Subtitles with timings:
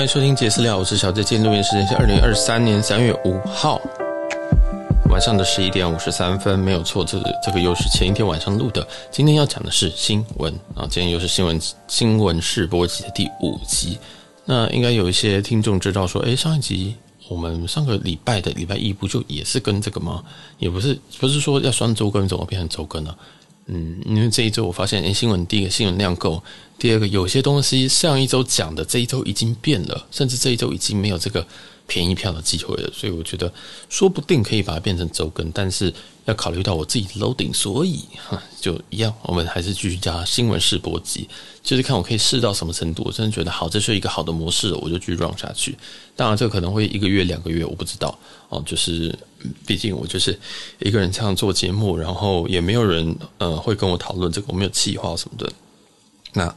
[0.00, 1.22] 欢迎收听杰私聊，我是小杰。
[1.22, 3.78] 今天录音时间是二零二三年三月五号
[5.10, 8.88] 晚上的十一点五十三分，没有错，这个这个又是前一天晚上录的。
[9.10, 13.98] 今天要讲的是新闻啊，今天又是新闻新闻试播集的第五集。
[14.46, 16.96] 那应该有一些听众知道说，诶，上一集
[17.28, 20.24] 我们上个礼拜的礼拜一不就也是跟这个吗？
[20.56, 23.14] 也不是，不是说要双周更，怎么变成周更呢？
[23.72, 26.42] 嗯，因为这一周我发现，诶，新闻第一个新闻量够。
[26.76, 31.46] 第二个，有些东西上一周讲的，这一周已经变了，甚至这一周已经没有这个
[31.86, 33.52] 便宜票的机会了，所以我觉得
[33.90, 35.92] 说不定可以把它变成周更，但是
[36.24, 38.00] 要考虑到我自己的 loading，所以
[38.60, 41.28] 就一样，我们还是继续加新闻试播集，
[41.62, 43.02] 就是看我可以试到什么程度。
[43.04, 45.76] 我真的觉得好，这是一个好的模式，我就继续 run 下去。
[46.16, 48.18] 当然，这可能会一个月、两个月，我不知道
[48.48, 48.62] 哦。
[48.64, 49.14] 就是
[49.66, 50.38] 毕竟我就是
[50.78, 55.52] 一个人这样做节目，然后也没有人呃会跟我讨论这个，我没有计划什么的。
[56.32, 56.54] 那。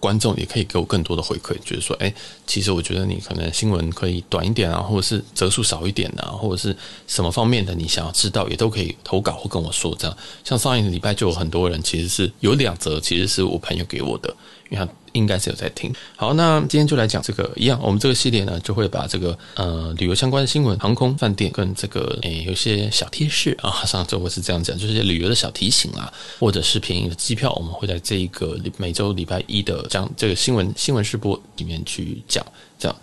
[0.00, 2.10] 观众也可以给我更多的回馈，就是说，哎，
[2.46, 6.74] 其实我觉得你可能新闻可以短一点啊，或者是则数少一点啊，或者是
[7.06, 9.94] 什么方面的你想要知道，也都可以投稿或跟我说。
[9.98, 14.34] 这样，像上一个礼拜就有很多人其实是有两则，其实是我朋友给我的，
[14.70, 14.90] 因为他。
[15.12, 15.92] 应该是有在听。
[16.16, 32.44] 好，那今天就来讲这个一样，我们这个系列呢，就会把这个呃旅游相关的新闻、航空、饭店跟这个诶有些小贴士啊，上周我是这样讲，就是旅游的小提醒啦，或者是便宜的机票，我们会在这一个每周礼拜一的讲这个新闻新闻试播里面去讲。
[32.78, 32.96] 这样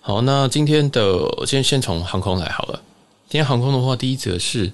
[0.00, 2.82] 好，那今天的先先从航空来好了。
[3.28, 4.70] 今天航空的话，第一则是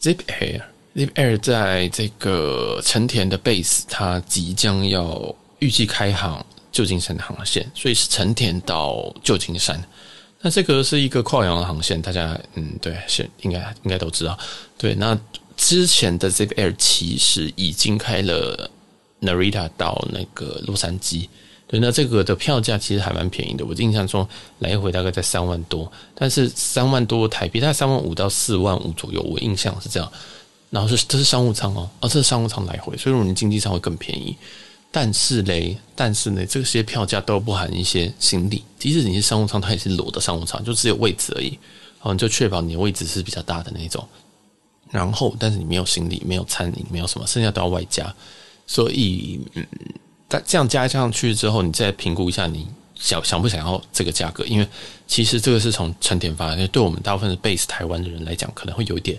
[0.00, 5.34] Zip Air，Zip Air 在这个成田的 base，它即将要。
[5.58, 9.82] 预计开航旧金山的航线，所以是成田到旧金山。
[10.40, 14.38] 那这个是一个跨洋的航线，大家嗯，对，是应该应该都知道。
[14.76, 15.18] 对，那
[15.56, 18.70] 之前的 Zip Air 其实已经开了
[19.20, 21.28] Narita 到那个洛杉矶。
[21.66, 24.26] 对，那这个的票价其实还蛮便宜的，我印象中
[24.60, 30.10] 来回大概在三万多，但是三万多台币，大概三万五到四万五左右，我印象是这样。
[30.70, 34.36] 然后是这是商务舱哦，啊，这是商务舱来回，所以如果你经济舱会更便宜。
[34.90, 38.64] 但是嘞，但是呢，这些票价都不含一些行李。
[38.78, 41.58] 即使你是商务舱，它也是裸的商务舱，就只有位置而已。
[41.98, 44.06] 好，你就确保你的位置是比较大的那种。
[44.90, 48.14] 然后，但是你没有行李，没有餐饮，没有什么，剩下都要外加。
[48.66, 49.66] 所以，嗯，
[50.26, 54.42] 但这样加上去之后，你再评估一下，你想想不想要这个价格？
[54.46, 54.66] 因为
[55.06, 59.18] 其实这个是从成田发来，对我们大部分的 base 台湾的人来讲，可能会有一点。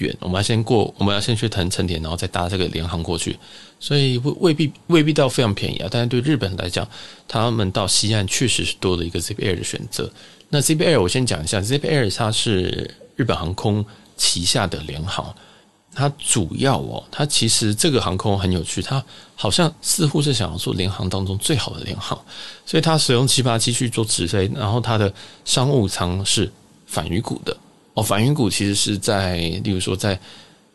[0.00, 3.38] 远，我们要先过，我们要先去腾成田，然后再搭这个联航过去，
[3.78, 5.88] 所以未未必未必到非常便宜啊。
[5.90, 6.86] 但是对日本来讲，
[7.28, 10.10] 他们到西岸确实是多了一个 Zip Air 的选择。
[10.48, 13.84] 那 Zip Air 我先讲一下，Zip Air 它是日本航空
[14.16, 15.34] 旗下的联航，
[15.94, 19.04] 它主要哦，它其实这个航空很有趣，它
[19.36, 22.18] 好像似乎是想要做联航当中最好的联航，
[22.64, 25.12] 所以它使用七八七去做直飞，然后它的
[25.44, 26.50] 商务舱是
[26.86, 27.56] 反鱼骨的。
[27.94, 30.18] 哦，反鱼骨其实是在，例如说在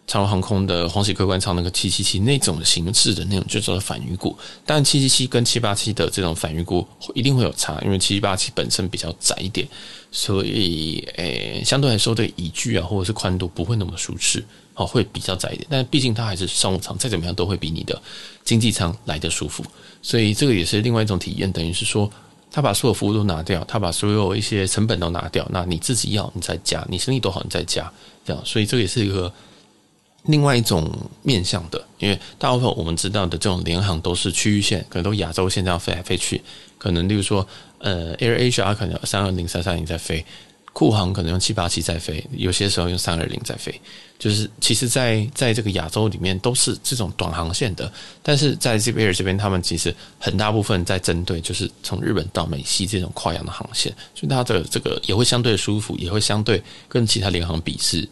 [0.06, 4.38] 长荣航空的黄喜客官舱那个七七七那种形式的那种，就叫做反鱼骨。
[4.66, 9.68] 但七七七跟七八七的这种反鱼骨一定会有差，因为七七八七本身比较窄一点，
[10.12, 14.44] 所以诶，相对来说的椅距啊或者是宽度不会那么舒适，
[14.76, 15.66] 哦，会比较窄一点。
[15.70, 18.00] 但毕竟它还是商务舱，再怎么样都会比你的
[18.44, 19.64] 经济舱来得舒服，
[20.02, 22.12] 所以这个也是另外一种体验，等于是说。
[22.55, 27.91] 他把所有服务都拿掉，他把所有一些成本都拿掉，那你自己要你再加，你生意多好你再加，
[28.25, 29.29] 这样，所以这也是一个
[30.23, 30.89] 另外一种
[31.21, 36.41] 面向的，因为大部分我们知道的这种联航都是区域线，可能都亚洲线这样飞来飞去，
[36.77, 37.45] 可能例如说
[37.79, 40.25] 呃 Air Asia 可能三二零三三零在飞。
[40.75, 43.74] 库航可能用七八七在飞，有些时候用三二零在飞，
[44.19, 47.90] 就是其实在，在这个亚洲里面都是这种短航线的，
[48.22, 58.06] 但是在 Zip Air 这边，他们其实很大部分在针对就是从日本到美西这种跨洋的航线，所以它的这个也会相对舒服，也会相对跟其他联航比是，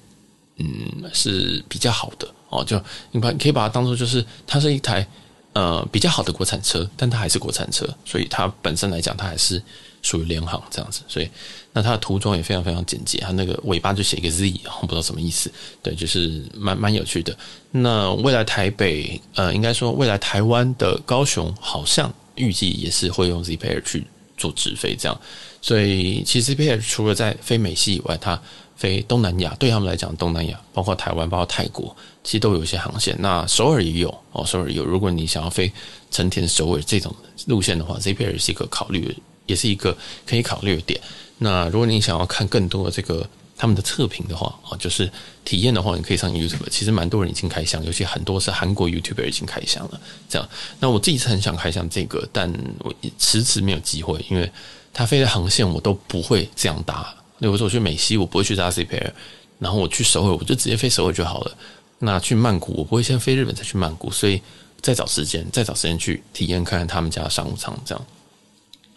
[0.56, 2.64] 嗯，是比较好的哦。
[2.64, 2.82] 就
[3.12, 5.06] 你把可以把它当做就是它是一台
[5.52, 9.62] 呃比较好的国产车，但它还是国产车，所以它本身来讲它还是。
[10.04, 11.30] 属于联航这样子，所以
[11.72, 15.52] 那它的涂装也非常非常简洁，它那个尾巴就写一个 Z，我不知道什么意思，
[15.82, 17.36] 对，就是蛮蛮有趣的。
[17.72, 24.06] 那未来台北，呃，应该说未来台湾的高雄，好像预计也是会用 Zip Air 去
[24.38, 25.20] 做直飞这样。
[25.62, 28.40] 所以其实 ZP Air 除了在飞美西以外，它
[28.76, 33.16] 飞东南亚，对他们来讲，东南亚包括台湾，包括泰国，其实都有一些航线。
[33.20, 34.84] 那首尔也有哦，首尔有。
[34.84, 35.72] 如果你想要飞
[36.12, 37.16] 成田、首尔这种
[37.46, 39.16] 路线的话，Zip Air 是一个考虑。
[39.46, 41.00] 也是一个可以考虑的点。
[41.40, 45.10] 那如果你想要看更多的这个他们的测评的话啊，就是
[45.46, 46.68] 体验的话，你可以上 YouTube。
[46.70, 50.02] 其实蛮多人已经开箱，尤其很多是韩国 YouTuber 已经开箱了。
[50.28, 50.50] 这样，
[50.80, 54.52] 那我自己是很想开箱这个，但我迟迟没有机会，因为
[54.92, 57.14] 它飞的航线我都不会这样搭。
[57.40, 59.12] 例如说我去美西，我不会去搭 CPair，
[59.60, 61.56] 然后我去首尔，我就直接飞首尔就好了。
[62.00, 64.42] 那去曼谷，我不会先飞日本再去曼谷，所以
[64.82, 67.78] 再找时间，再找时间去体验看看他们家的商务舱。
[67.86, 68.06] 这样，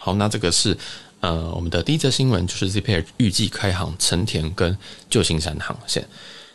[0.07, 0.79] 好，那这个是。
[1.21, 4.77] 呃，我们的第一则新闻就是 ZPA 预计开航成田跟
[5.11, 6.07] 旧金山航线。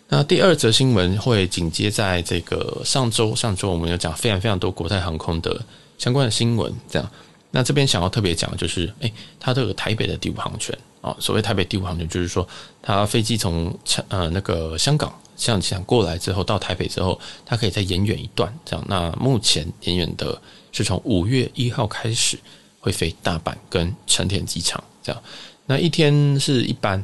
[0.08, 5.60] 那第二则新闻会紧接在这个上周，上周我们有讲非常非常多国泰航空的
[5.98, 6.72] 相关的新闻。
[6.90, 7.12] 这样，
[7.50, 12.48] 那这边想要特别讲的就是，诶、欸，它这个台北的第五航权啊，所谓台北第五航权，就是说
[12.82, 13.78] 它飞机从
[14.08, 18.56] 呃那个香港香港机场过来之后到台北之后，它可以再延远一段。
[18.64, 20.40] 这样，那目前延远的
[20.72, 22.38] 是从五月一号开始。
[22.82, 25.24] 会飞大阪跟成田机场，这样，
[25.68, 27.02] 那一天是一班，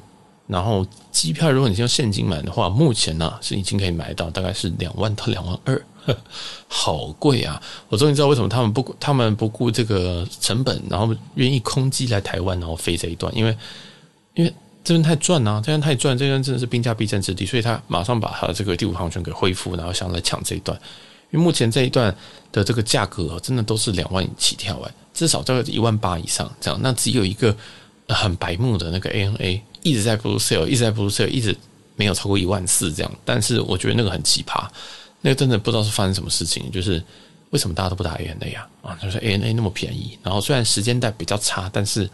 [0.48, 5.82] 然后机票如果你是用现金买的话，目前呢、是已经可以买到，大概是两万到两万二，
[6.68, 7.62] 好贵啊！
[7.90, 13.56] 我终于知道为什么他们不他们不顾这个成本，然后愿意空机来台湾，然后飞这一段，因为
[14.34, 14.54] 因为
[14.84, 20.80] 这边太赚啊，这边太赚，这边真的是兵家必争之地，所以他马上把他的这个第五航权给恢复，然后想来抢这一段。
[21.30, 22.16] 因为目前这一段
[22.54, 26.80] 的这个价格真的都是两万起跳哎，至少这个一万八以上这样。
[26.84, 27.56] 那只有一个
[28.08, 31.58] 很白目的那个 ANA 一直在 blue sale，一直在 blue sale，一直
[31.96, 33.12] 没有超过一万四这样。
[33.26, 34.68] 但是我觉得那个很奇葩，
[35.22, 37.04] 那个真的不知道是发生什么事情，就是
[37.50, 38.68] 为什么大家都不打 ANA 呀？
[38.84, 42.08] 啊，就是 ANA 那么便宜，然后虽然时间带比较差，但是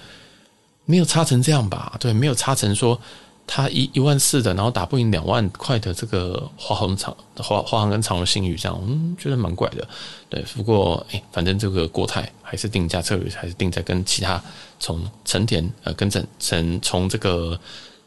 [0.86, 1.96] 没有差成这样吧？
[2.00, 2.98] 对，没有差成说。
[3.46, 9.88] 他一一万四的，然后打不赢两万块的这个华航长华华航跟长荣新宇这样，嗯，觉得蛮怪的。
[10.30, 14.42] 对，不过哎，反正这个国泰还是定价策略还是定在跟其他
[14.80, 17.60] 从成田呃跟成成从这个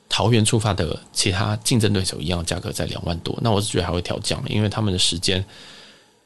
[0.09, 3.39] 桃园出发的其他竞争对手一样，价格在两万多。
[3.43, 5.45] 那我是觉得还会调降，因为他们的时间，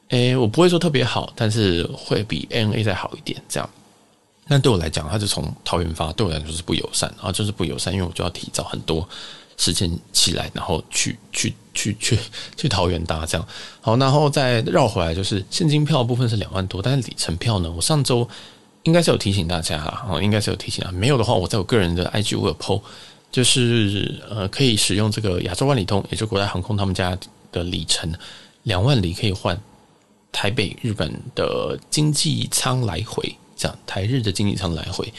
[0.08, 3.68] 哎，我不会说特别好，但是会比 ANA 再好一点这样。
[4.50, 9.08] 但对我来讲，它是从桃园发，对我来说是不友善，然后就是不友善，因为我就要提早很多
[9.56, 12.18] 时间起来，然后去去去去
[12.56, 13.46] 去桃园搭这样。
[13.80, 17.70] 好，然后再绕回来，就是现金票部分是两万多，但是里程票呢？
[17.70, 18.28] 我上周
[18.82, 20.90] 应该是有提醒大家啦，哦，应该是有提醒啊。
[20.90, 22.82] 没有的话，我在我个人的 IG 我有 po，
[23.30, 27.16] 就是呃，可以使用这个亚洲万里通，也就是国泰航空他们家
[27.52, 28.12] 的里程
[28.64, 29.56] 两万里可以换
[30.32, 33.32] 台北日本的经济舱来回。
[33.60, 35.12] 这样台日的经济舱来回，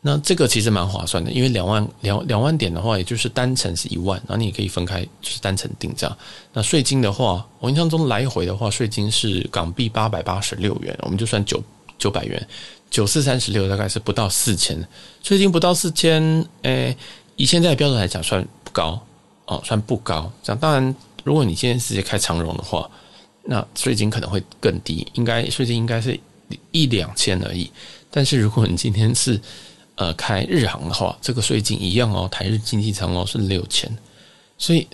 [0.00, 6.16] 那这个其实蛮划算的，因为两万两两万点的话，也就是单程是一万，然后你也可以分开，就是单程定价。
[6.52, 11.60] 那税金的话，我印象中来回的话，税金是港币八百八十六元，我们就算九
[11.98, 12.46] 九百元，
[12.88, 14.78] 九四三十六，大概是不到四千，
[15.24, 16.96] 税金不到四千，诶，
[17.34, 19.04] 以现在的标准来讲，算不高
[19.46, 20.30] 哦，算不高。
[20.44, 20.94] 这样当然，
[21.24, 22.88] 如果你今天直接开长荣的话，
[23.42, 26.16] 那税金可能会更低，应该税金应该是。
[26.70, 27.70] 一两千而已，
[28.10, 29.40] 但是如果你今天是
[29.96, 33.90] 呃开日航的话，这个税金一样哦，台日经济舱哦是六千，
[34.58, 34.86] 所以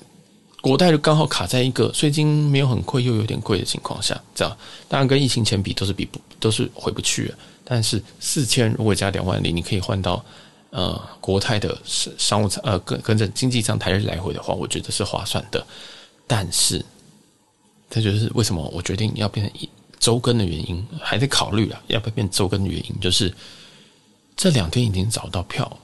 [0.60, 4.56] 国泰就刚好卡在一个税金没有很贵又有点贵的情况下，这样。
[4.88, 10.22] 当然跟疫情前比都是比不都是回不去了，但是四千如果加两万里，你可以换到
[10.70, 15.66] 呃国泰的商务舱呃跟跟着经济舱台日来回的话，我觉得是划算的，
[16.26, 16.84] 但是
[17.88, 19.68] 这就是为什么我决定要变成一。
[20.00, 23.32] 周更的原因还得考虑啊，要不要变周更的原因就是
[24.34, 25.76] 这两天已经找不到票了，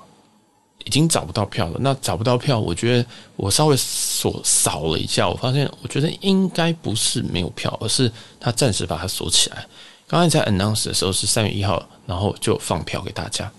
[0.86, 1.76] 已经找不到票了。
[1.78, 3.06] 那找不到票，我觉得
[3.36, 9.66] 我稍微锁扫了一下，我发现我觉得应该不是没有票，而是他暂时把它锁起来。
[10.06, 13.52] 刚才在 announce 的时候是三月一号，然后就放票给大家。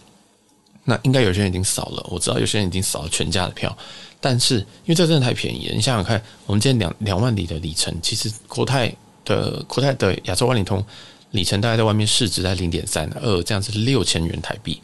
[0.83, 3.77] 那应该有些人已经扫了，我知道有些人已经扫了全家的票，
[4.19, 8.91] 但是因为这真的太便宜了，你想想看，我们今天两两万里的里程，其实国泰。
[9.27, 10.83] 的国泰的亚洲万里通
[11.31, 14.81] 里程大概在外面市值在零点三二，这样子六千元台币，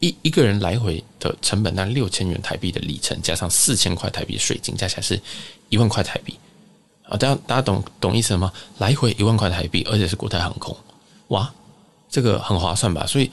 [0.00, 5.20] 一一个人来回的成本，那六千元台币的里程加上四千块台币的税金，加起来是
[5.68, 6.34] 一万块台币
[7.04, 7.16] 啊！
[7.18, 8.50] 大家大家懂懂意思吗？
[8.78, 10.74] 来回一万块台币，而且是国泰航空，
[11.28, 11.52] 哇，
[12.08, 13.06] 这个很划算吧？
[13.06, 13.30] 所以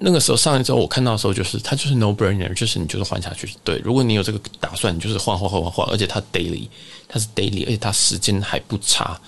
[0.00, 3.48] 那个时候上一周我看到的时候，就是它就是 no brainer，就是你就是换下去。
[3.62, 6.68] 对，如果你有这个打算，你就是换换换换换，而且它 daily，
[7.06, 9.18] 它是 daily，而且它时间还不差。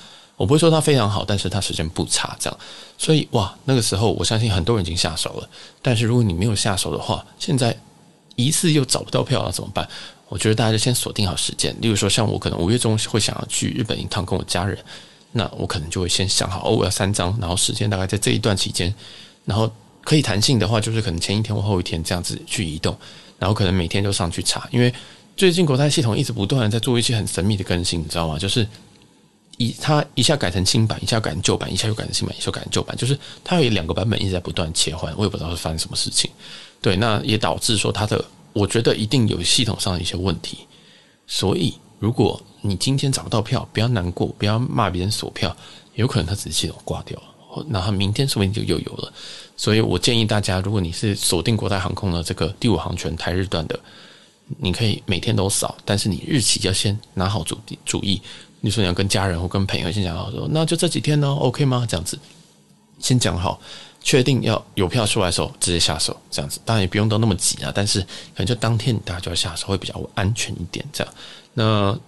[0.43, 2.59] 我不会说它非常好，但是它时间不差，这样，
[2.99, 5.49] 所以哇，那个时候我相信很多人已经下手了。
[5.81, 7.79] 但是如果你没有下手的话，现在
[8.35, 9.89] 疑似又找不到票了怎么办？
[10.29, 11.73] 我觉得大家就先锁定好时间。
[11.81, 14.77] 例如说，像我可能五月中会想要去日本一趟，跟我家人，
[15.31, 18.93] 那我可能就会先想好，哦，我要三张，然后时间大概在这一段期间，
[19.45, 19.71] 然后
[20.03, 22.99] 可以弹性的话，就是可能前一天或后一天这样子去移动，
[23.39, 24.93] 然后可能每天都上去查，因为
[25.37, 28.37] 最近国泰系统一直不断的在做一些很神秘的更新，你知道吗？
[28.37, 28.67] 就是
[29.63, 36.31] 一它一下改成新版，一下改成旧版，一下又改成新版，一下又改成旧版，就是它有两个版本一直在不断切换，我也不知道是发生什么事情。
[36.81, 40.59] 对，那也导致说它的，我觉得一定有系统上的一些问题。
[41.27, 45.57] 所以如果你今天找不到票，不要难过，不要骂别人锁票，
[45.95, 49.13] 有可能它只是系统挂掉了，然后明天说不定就又有了。
[49.57, 53.79] 所以我建议大家，如果你是锁定国泰航空的这个第五航权台日段的。
[54.59, 58.21] 你可以每天都扫，但是你日期要先拿好主主意。
[58.63, 61.85] 你说你要跟家人或跟朋友先讲好说，那就这几天呢，OK 吗？
[61.87, 62.19] 这样子
[62.99, 63.61] 先讲好，
[64.01, 70.83] 确定要有票出来的时候直接下手，这样子当然也不用都那么急啊，但是可能就当天大家就要下手会比较安全一点。
[70.93, 71.15] 这样，
[71.55, 71.99] 那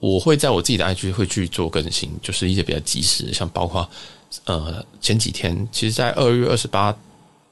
[0.00, 3.88] 我会在我自己的 IG 会去做更新，就是一些比较及时，像包括
[4.44, 6.94] 呃前几天，其实在二月二十八。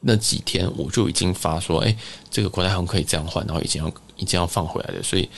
[0.02, 1.94] 那几天我就已经发说，哎，
[2.30, 5.28] 这个国泰航空可以这样换，然后已经要已经要放回来了，所以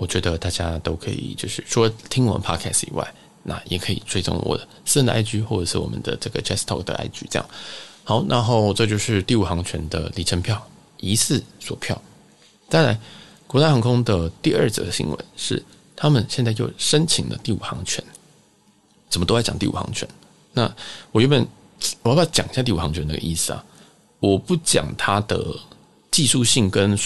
[0.00, 3.06] 我觉得大家都可以，就是除了听我们 podcast 以外，
[3.42, 7.46] 那也可以追踪我的私人的 IG 或者是我们的这个 JazzTalk 的 IG，这样。
[8.02, 10.66] 好，然后这就是第五航权的里程票
[11.00, 12.00] 疑似锁票。
[12.70, 12.98] 当然，
[13.46, 15.62] 国泰航空的第二则新闻是，
[15.94, 18.02] 他们现在就申请了第五航权，
[19.10, 20.08] 怎么都在讲第五航权。
[20.54, 20.74] 那
[21.12, 21.46] 我原本
[22.00, 23.62] 我要不要讲一下第五航权那个意思啊？
[24.18, 25.54] 我不讲它的
[26.10, 26.96] 技术性跟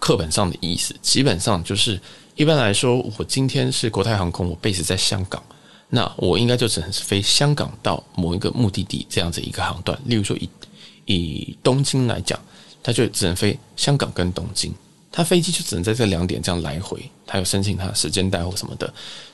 [0.00, 2.00] 课本上的意思，基本上就是
[2.34, 5.40] 一般来说，我今天是国泰航空，我 base 在香港，
[5.90, 9.96] 那我应该就只能是飞香港到某一个目的地这样子一个航段。
[10.06, 10.48] 例如说以
[11.04, 12.40] 以东京来讲，
[12.82, 14.72] 它就只能飞香港跟东京，
[15.12, 18.92] 它飞机就只能在这两点这样来回，它有申请它时间带或什么的。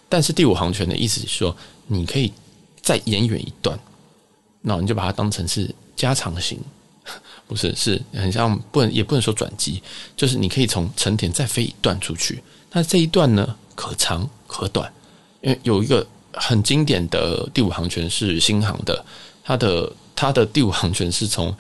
[0.09, 1.57] 但是第五航权的意思是说，
[1.87, 2.33] 你可以
[2.83, 3.79] 再延远一段，
[4.63, 6.59] 那你就把它当成是加长型。
[7.49, 9.81] 不是，是很像不能，也不能说转机，
[10.17, 12.43] 就是你可以从成田再飞一段出去。
[12.73, 14.93] 那这一段呢，可长可短，
[15.41, 19.05] 因为有一个很经典的第五航权是新航的，
[19.45, 21.57] 它的它的第五航权是从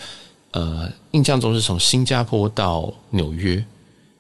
[0.50, 3.64] 呃印象中是从新加坡到纽约，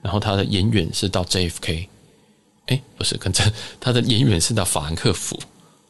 [0.00, 1.88] 然后它的延远是到 JFK，
[2.66, 3.42] 哎，不是，跟这
[3.80, 5.36] 它的延远是到法兰克福，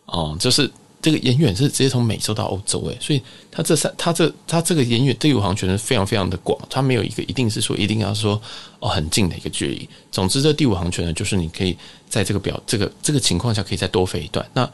[0.07, 0.71] 哦，就是。
[1.07, 8.43] 这个延远是直接从美洲到欧洲诶，所以它这三，它这它这个延远第五航权是非常非常的广，它没有一个一定是说一定要说
[8.81, 9.89] 哦很近的一个距离。
[10.11, 11.77] 总之，这第五航权呢，就是你可以
[12.09, 14.45] 在这个表这个这个情况下可以再多飞一段。
[14.53, 14.69] 那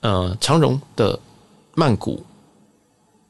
[0.00, 1.16] 呃，长荣的
[1.76, 2.26] 曼谷，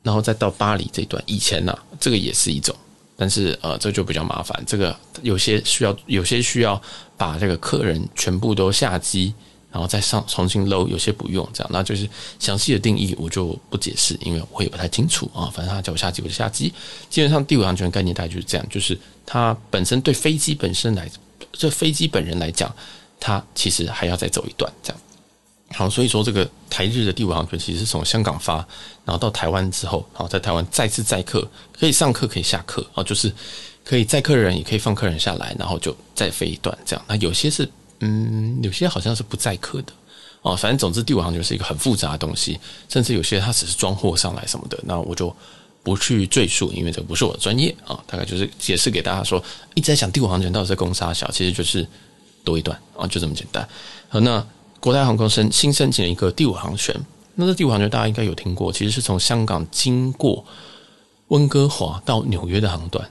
[0.03, 2.75] 然后再到巴黎这段，以前呢、啊，这个也是一种，
[3.15, 6.81] 但是呃，这就比较麻烦，这个有些需要有些需要
[7.19, 9.35] 把这个客人全部都下机。
[9.77, 15.53] 然后再上重新 load，有些不用这样，那就是详细的定义我就不解释，因为我也不太清楚啊。
[15.55, 16.73] 反正他叫我下机我就下机。
[17.11, 21.07] 基本上第五航权概念大概就是这样，就是它本身对飞机本身来，
[21.53, 22.75] 这飞机本人来讲，
[23.21, 25.01] 它其实还要再走一段这样。
[25.75, 28.67] 好，所以说这个台日的第五航权其实是从香港发，
[29.05, 31.47] 然后到台湾之后，好在台湾再次载客，
[31.79, 33.31] 可以上客可以下客啊，就是
[33.85, 37.05] 可以载客人也可以放客人下来，然后就再飞一段这样。
[37.07, 37.71] 那有些是。
[38.01, 39.93] 嗯，有些好像是不载客的
[40.43, 40.55] 哦。
[40.55, 45.35] 反正总之，第五航权是一个很复杂的东西，甚至有些它只是装货上来什么的，那我就
[45.83, 47.99] 不去赘述，因为这不是我的专业啊。
[48.07, 49.43] 大概就是解释给大家说，
[49.75, 51.87] 一直在想第五航权到底是公杀小，其实就是
[52.45, 53.67] 多一段啊，就这么简单。
[54.09, 54.47] 好，那
[54.81, 56.95] 国泰航空申新申请了一个第五航权，
[57.35, 60.45] 那这第五航权大家应该有听过，其实是从香港经过
[61.29, 63.09] 温哥华到纽约的航段。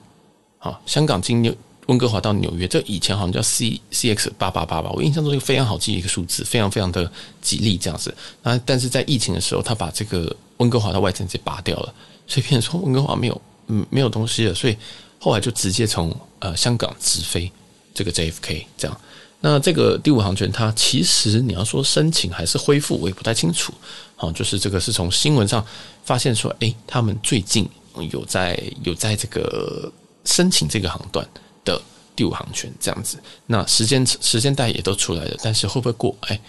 [0.59, 1.53] 好，香港经纽。
[1.87, 7.11] 温哥华到纽约，这以前好像叫 C C X 八八八吧，我印象中一个非常好记的一个数字，非常非常的
[7.41, 8.15] 吉利这样子。
[8.41, 11.93] 啊，但是在疫情的时候，他把这个温哥华的外站直接拔掉了，
[12.27, 14.75] 所以变成说温哥华没有嗯没有东西了，所以
[15.19, 17.51] 后来就直接从呃香港直飞
[17.93, 19.01] 这个 J F K 这样。
[19.41, 23.71] 那这个第五航权，它其实你要说申请还是恢复，我也不太清楚。
[24.15, 25.63] 好，就是这个是从新闻上
[26.03, 27.69] 发现说，哎，他们最近
[28.09, 29.91] 有在有在这个
[30.23, 31.27] 申请这个航段。
[31.65, 31.81] 的
[32.15, 36.15] 第五航权这样子，那时间时间带也都出来了，但是会不会过？
[36.21, 36.39] 哎，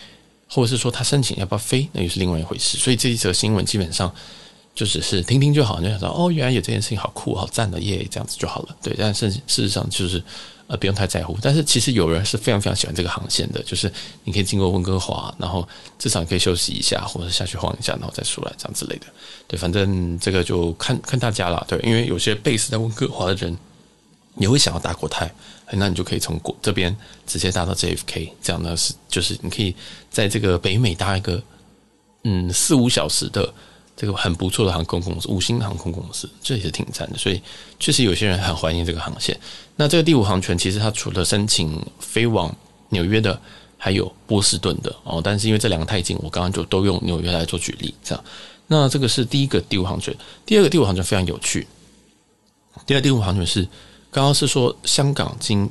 [0.48, 2.78] 或者是说他申请要不要飞，那又是另外一回事。
[2.78, 4.14] 所以这一则新闻基本上
[4.76, 8.76] 就只是听听就好，就想说哦，原来有这件事情，好酷，好赞的耶，这样子就好了。
[8.80, 10.22] 对，但是事实上就是
[10.68, 11.36] 呃不用太在乎。
[11.42, 13.92] 但是其实有人是非常非常喜欢这个航线的，就是
[14.22, 15.66] 你可以经过温哥华，然后
[15.98, 19.06] 至少可以休息一下，或者下去晃一下，然后再出来这样之类的。
[19.48, 21.66] 对，反正这个就看看大家了。
[21.68, 23.56] 对，因为有些 base 在温哥华的人。
[24.38, 25.28] 你会想要搭国泰，
[25.72, 26.94] 那你就可以从国这边
[27.26, 29.74] 直接搭到 JFK，这样呢是就是你可以
[30.10, 31.42] 在这个北美搭一个
[32.24, 33.52] 嗯四五小时的
[33.96, 37.16] 这个很不错的航空公司，五星航空公司，这也是挺赞的。
[37.16, 37.40] 所以
[37.80, 39.38] 确实有些人很怀念这个航线。
[39.74, 42.54] 那这个第五航权其实它除了申请飞往
[42.90, 43.40] 纽约的，
[43.78, 48.24] 还有波士顿的哦，但是因为这两个太近，我刚刚就都用纽约来做举例，这样。
[48.66, 50.14] 那这个是第一个第五航权，
[50.44, 51.66] 第二个第五航权非常有趣。
[52.84, 53.66] 第二第五航权是
[54.16, 55.68] 刚刚是说香港经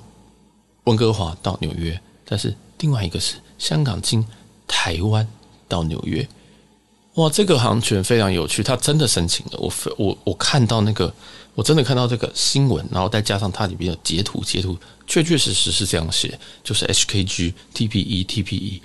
[0.84, 4.24] 温哥华到纽约，但是另外一个是香港经
[4.68, 5.28] 台湾
[5.68, 6.30] 到纽约。
[7.16, 9.58] 哇，这个航权非常有趣，他真的申请了。
[9.58, 11.12] 我非我我看到那个，
[11.56, 18.82] 我真的看到这个新闻，然后再加上它里面的截图，截图确确实实是这样写，就是 HKG TPE TPE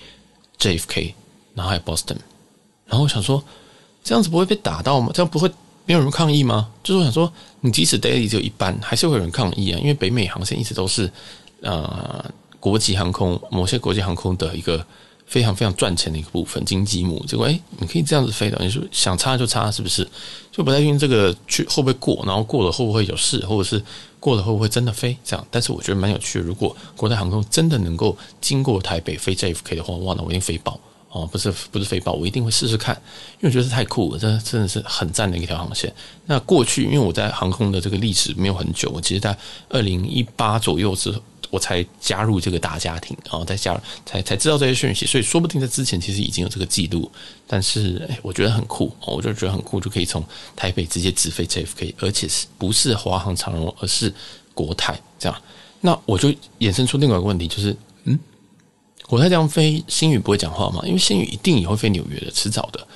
[0.59, 1.13] JFK，
[1.55, 2.17] 然后还有 Boston，
[2.87, 3.45] 然后我想说。
[4.03, 5.11] 这样子不会被打到吗？
[5.13, 5.53] 这样不会
[5.91, 6.69] 没有人抗议吗？
[6.85, 7.33] 就是我想说，
[7.63, 9.79] 你即使 daily 只有一班，还是会有人抗议啊。
[9.81, 11.11] 因为北美航线一直都是
[11.63, 12.25] 呃
[12.61, 14.87] 国际航空某些国际航空的一个
[15.27, 17.21] 非常非常赚钱的一个部分经济母。
[17.27, 20.09] 结果哎，你可以这样子飞的，你说想插就插，是不是？
[20.53, 23.83] 就不太确定这个去会不会过，然后过了会不会有事，或者是
[24.21, 25.17] 过了会不会真的飞？
[25.25, 26.45] 这样，但是我觉得蛮有趣的。
[26.45, 30.79] 如果国泰航空真的能够经过台北飞 JFK 的话，哇，那我一定飞爆。
[31.11, 32.95] 哦，不是不是飞豹，我一定会试试看，
[33.41, 35.93] 因为我觉得太酷了，这真的是很赞的一条航线。
[36.27, 39.37] 那过去因为我在航空的这个历史没有很久，我其实在
[39.69, 43.77] 二零一八左右之后我才加入这个大家庭，然后再加
[44.07, 47.11] 才才知道这些讯息，所以说不定在之前其实已经有这个记录。
[47.45, 50.25] 但是哎，我觉得很酷，我就觉得很酷，就可以从
[50.55, 54.15] 台北直接直飞 JFK，而且是不是华航、长荣，而是
[54.55, 55.43] 国泰这样。
[55.81, 58.17] 那我就衍生出另外一个问题，就是嗯。
[59.11, 60.81] 国泰这样飞，星宇不会讲话吗？
[60.87, 62.87] 因为星宇一定也会飞纽约的，迟早的。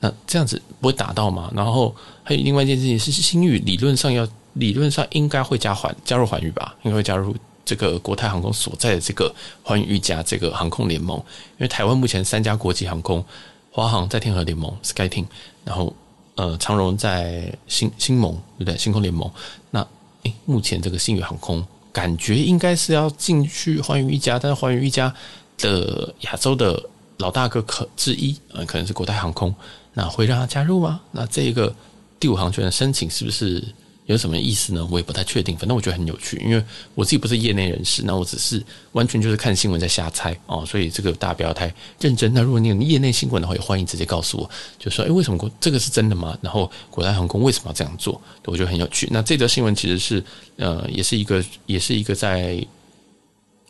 [0.00, 1.50] 那这样子不会打到吗？
[1.56, 6.76] 然后还有另外一件事情是，星宇理论上要理论上应该会加环加入环宇吧？
[6.82, 11.16] 应该会加入这个国泰航空所在的这个环宇一家这个航空联盟。
[11.16, 13.24] 因为台湾目前三家国际航空，
[13.70, 15.24] 华航在天河联盟 SkyTeam，
[15.64, 15.90] 然后
[16.34, 18.76] 呃长荣在星星盟对不对？
[18.76, 19.30] 星空联盟。
[19.70, 19.80] 那
[20.24, 25.10] 诶，目前这个星宇航空感觉应该是要进去环宇一家，但是环宇一家。
[25.58, 26.82] 的亚洲的
[27.18, 29.54] 老大哥可之一，呃，可能是国泰航空，
[29.94, 31.00] 那会让他加入吗？
[31.12, 31.72] 那这个
[32.18, 33.62] 第五航权的申请是不是
[34.06, 34.84] 有什么意思呢？
[34.90, 35.56] 我也不太确定。
[35.56, 36.64] 反正我觉得很有趣，因为
[36.96, 42.34] 我自己不是业内人士，那我只是完全就是看新闻在瞎猜哦，所以这个大家不要太认真。
[42.34, 44.50] 那如果你有业内新闻的话，也欢迎直接告诉我，
[44.80, 46.36] 就说诶，为什么这个是真的吗？
[46.42, 48.20] 然后国泰航空为什么要这样做？
[48.46, 49.06] 我觉得很有趣。
[49.12, 50.24] 那这则新闻其实是
[50.56, 52.66] 呃，也是一个，也是一个在。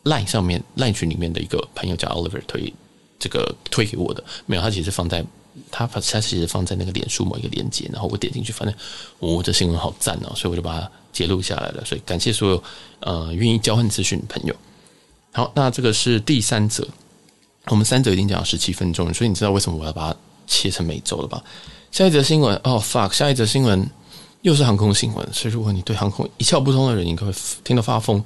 [0.03, 2.73] Line 上面 Line 群里面的一个朋友叫 Oliver 推
[3.19, 5.25] 这个推给我的，没有，他其实放在
[5.71, 8.75] 他他其实放在那个脸书某一个链接，然后我点进去，发现
[9.19, 11.85] 我这新闻好赞哦，所以我就把它截录下来了。
[11.85, 12.63] 所以感谢所有
[12.99, 14.53] 呃愿意交换资讯的朋友。
[15.31, 16.85] 好，那这个是第三则，
[17.67, 21.41] 我们三则已经讲了十七分钟，所以你知道为什么我要把它切成每周了吧？
[21.91, 23.89] 下一则新闻哦，fuck，下一则新闻
[24.41, 28.21] 又是航空新闻，所以如果你对航空一窍不通的人，你可会听到发疯。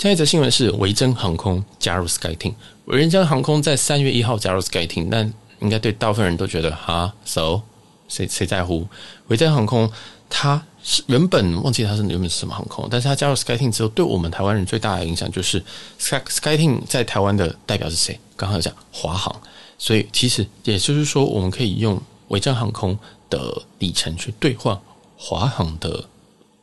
[0.00, 2.54] 下一则新闻是维珍航空加入 SkyTeam。
[2.86, 7.60] 维珍航空在三月一号加入 SkyTeam，但应该对大部分人都觉得哈，so
[8.08, 8.88] 谁谁在乎？
[9.28, 9.92] 维珍航空
[10.30, 15.62] 它是原本忘记它是原本是什么航空，但是它加入 SkyTeam 之后，对我们台湾人最大的影响就是
[15.98, 18.18] Sky SkyTeam 在台湾的代表是谁？
[18.36, 19.38] 刚好讲华航，
[19.76, 24.80] 所以其实也就是说，我们可以用维珍航空的里程去兑换
[25.18, 26.06] 华航的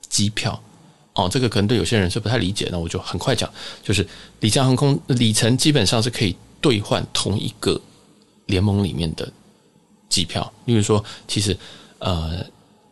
[0.09, 0.59] 机票。
[1.17, 3.51] 哦，这个可能对有些人是不太理解，那我就很快讲，
[3.83, 4.07] 就是
[4.41, 7.81] 里程航空里程基本上是可以兑换同一个
[8.45, 9.27] 联盟里面的
[10.07, 10.53] 机票。
[10.65, 11.57] 例如说，其实
[11.97, 12.45] 呃，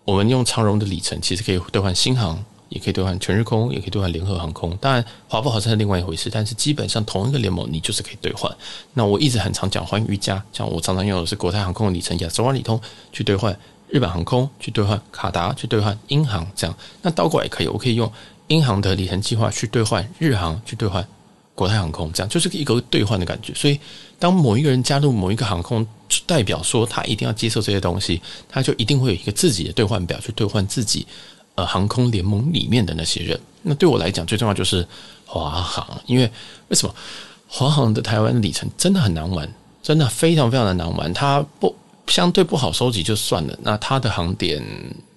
[0.03, 4.75] 我们用长荣的里程，其实可以兑换新航，也可以兑换全日空，也可以兑换联合航空。
[4.77, 8.51] 当然，华不好是另外一回事，但是基本上同一个联盟，你就是可以兑换。
[8.95, 13.55] 那我一直很常讲寰宇一家，像我常常用的是国泰航空的里程，亚洲万里通去兑换。
[13.88, 18.12] 日本航空去兑换卡达，去兑换英航，这样那倒过来也可以，我可以用
[18.48, 21.06] 英航的里程计划去兑换日航，去兑换
[21.54, 23.54] 国泰航空，这样就是一个兑换的感觉。
[23.54, 23.80] 所以，
[24.19, 25.86] 当某一个人加入某一个航空，
[26.26, 31.08] 代表说他一定要接受这些东西，他就一定会有一个自己的兑换表去兑换自己
[31.56, 33.39] 呃航空联盟里面的那些人。
[33.62, 34.86] 那对我来讲，最重要就是
[35.26, 36.30] 华航，因为
[36.67, 36.93] 为什么
[37.48, 39.50] 华航的台湾里程真的很难玩，
[39.82, 41.76] 真的非常非常的难玩，它不。
[42.07, 44.63] 相对不好收集就算了，那它的航点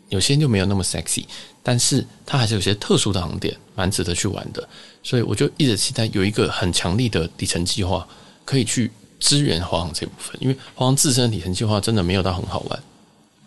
[0.09, 1.25] 有些就没有那么 sexy，
[1.63, 4.67] 但是它还是有些特殊的航点，蛮值得去玩的。
[5.03, 8.07] 所以我就一直期待有一个很强力的里程计划，
[8.45, 10.37] 可以去支援华航这部分。
[10.41, 12.83] 因为华航自身的里程计划真的没有到很好玩，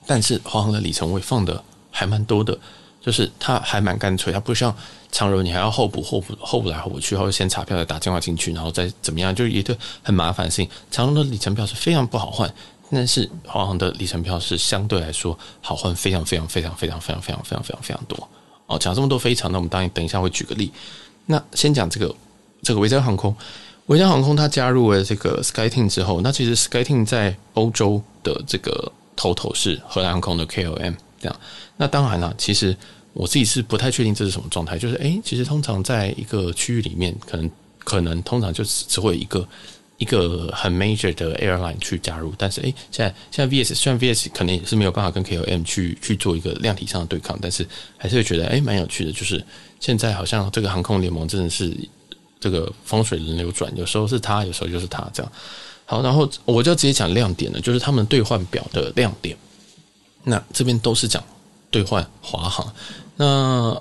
[0.05, 2.57] 但是华航的里程位放的还蛮多的，
[3.01, 4.75] 就是它还蛮干脆，它不像
[5.11, 10.69] 长荣，你还要候补、候补、候补来候补去，或者先查票再打电话进去，然后再怎么样，就一个很麻烦的事情。
[10.91, 12.51] 长荣的里程票是非常不好换。
[12.91, 18.29] 但是华航的里程票是相对来说好换非常非常非常非常非常非常非常非常非常多
[18.67, 18.77] 哦。
[18.77, 20.71] 讲这么多非常，那我们当然等一下会举个例。
[21.25, 22.13] 那先讲这个
[22.61, 23.33] 这个维珍航空，
[23.85, 31.39] 维珍航空它加入了这个 SkyTeam 之后，那其实 SkyTeam 在欧洲的这个头头是荷兰航空的 KLM 这样。
[31.77, 32.75] 那当然了，其实
[33.13, 37.49] 我自己是不太确定这是什么状态，就是诶，其实通常在一个区域里面，可能
[37.79, 39.47] 可能通常就只会一个。
[40.01, 47.63] 一个很 major 的 airline 去加入，但是诶，现在现在 VS 虽然 VS 可能也是没有办法跟 KLM 去去做一个量体上的对抗，但是
[47.99, 49.11] 还是会觉得诶蛮有趣的。
[49.11, 49.45] 就是
[49.79, 51.71] 现在好像这个航空联盟真的是
[52.39, 55.31] 这个风水轮流转，有时候是他，有时候就是他这样。
[55.85, 59.37] 好，然后我就直接讲亮点了，就是他们兑换表的亮点。
[60.23, 61.23] 那这边都是讲
[61.69, 62.73] 兑换华航。
[63.17, 63.79] 那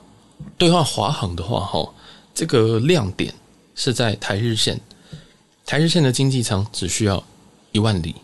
[0.59, 1.90] 兑换华航的话，哈，
[2.35, 3.33] 这个亮点
[3.74, 4.78] 是在台日线。
[5.66, 7.22] 台日线的经济舱只需要
[7.72, 8.14] 一万里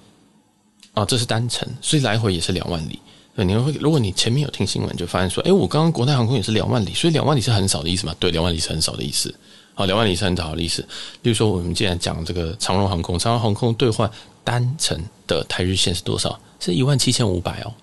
[0.94, 2.98] 啊，这是单程，所以来回也是两万里。
[3.34, 8.14] 你会如果你前面有听新闻，就发现说，哎，我刚刚国泰航空也是两万里，所以两万里是很少的意思嘛？
[8.18, 9.34] 对，两万里是很少的意思。
[9.74, 10.80] 好，两万里是很少的意思。
[11.20, 14.10] 比如说，我们既然讲这个长荣航空，长荣航空兑换
[14.42, 16.40] 单程的台日线是多少？
[16.58, 17.74] 是一万七千五百哦，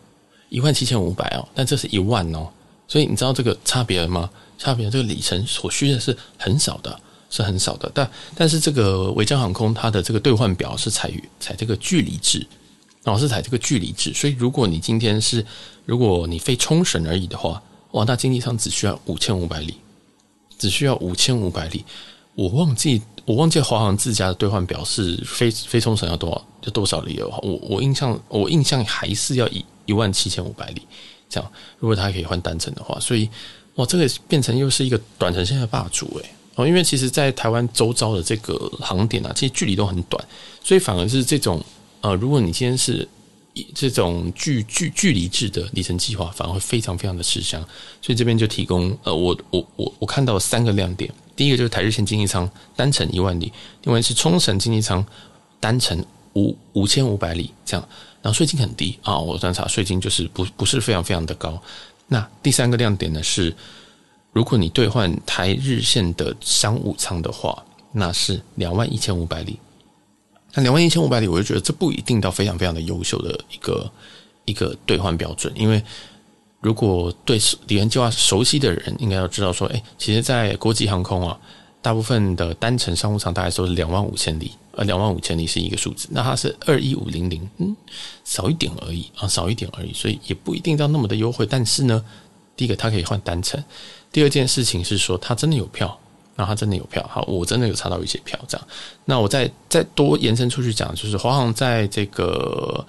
[0.50, 2.50] 一万七千五百哦，但这是一万哦，
[2.88, 4.28] 所以你知道这个差别了吗？
[4.58, 7.00] 差别这个里程所需的是很少的。
[7.36, 12.46] 是很少的，但但是这个维珍航空它的这个兑换表是采采这个距离制，
[13.02, 15.44] 然后是采这个距离制，所以如果你今天是
[15.84, 17.60] 如果你飞冲绳而已的话，
[17.94, 19.78] 哇，那经济舱只需要五千五百里，
[20.60, 21.84] 只需要五千五百里。
[22.36, 30.84] 我忘记我忘记华航自家的兑换表是飞飞冲绳要多少就多少里的话，我我印象我印象还是要一一万七千五百里
[31.28, 31.52] 这样。
[31.80, 33.28] 如果它可以换单程的话，所以
[33.76, 36.30] 哇，这个变成又是一个短程线的霸主诶。
[36.56, 40.24] 哦，因为其实，在台湾周遭的这个航点啊，其实距离都很短，
[40.64, 41.60] 所以反而是这种
[42.02, 43.08] 呃，如果你今天是
[43.74, 47.60] 这种距距距离制的里程计划，反而会非常非常的吃香。
[48.04, 53.52] 所以这边就提供呃，我我我我看到三个亮点，第一个就是台日线经济舱单程一万里，
[53.84, 55.04] 另外是冲绳经济舱
[55.60, 57.90] 单程五五千五百里这样，
[58.22, 61.60] 然后税金很低啊，我观察税金就是不不是非常非常的高。
[62.10, 63.56] 那第三个亮点呢是。
[64.34, 69.60] 如果你兑换台日线的商务舱的话，那是两万一千五百里。
[70.56, 73.92] 那两万一千五百里，我就觉得这不一定到非常非常的优秀的一个
[74.46, 75.54] 一个兑换标准。
[75.56, 75.82] 因为
[76.62, 81.40] 如果对里程计划熟悉的人，应该要知道说，哎，其实，在国际航空啊，
[81.82, 86.08] 大部分的单程商务舱大概都是两万五千里，呃，两万五千里是一个数字。
[86.12, 87.76] 那它是二一五零零，嗯，
[88.24, 91.46] 少一点而已啊，少一点而已，所以也不一定到那么的优惠。
[91.46, 92.04] 但是呢，
[92.56, 93.64] 第一个它可以换单程。
[94.14, 96.00] 第二件事情是说，他真的有票，
[96.36, 98.68] 那他真的有票，好，我真的有查到一些票，这样。
[99.06, 102.86] 那我再再多延伸出去讲，就是华航在这个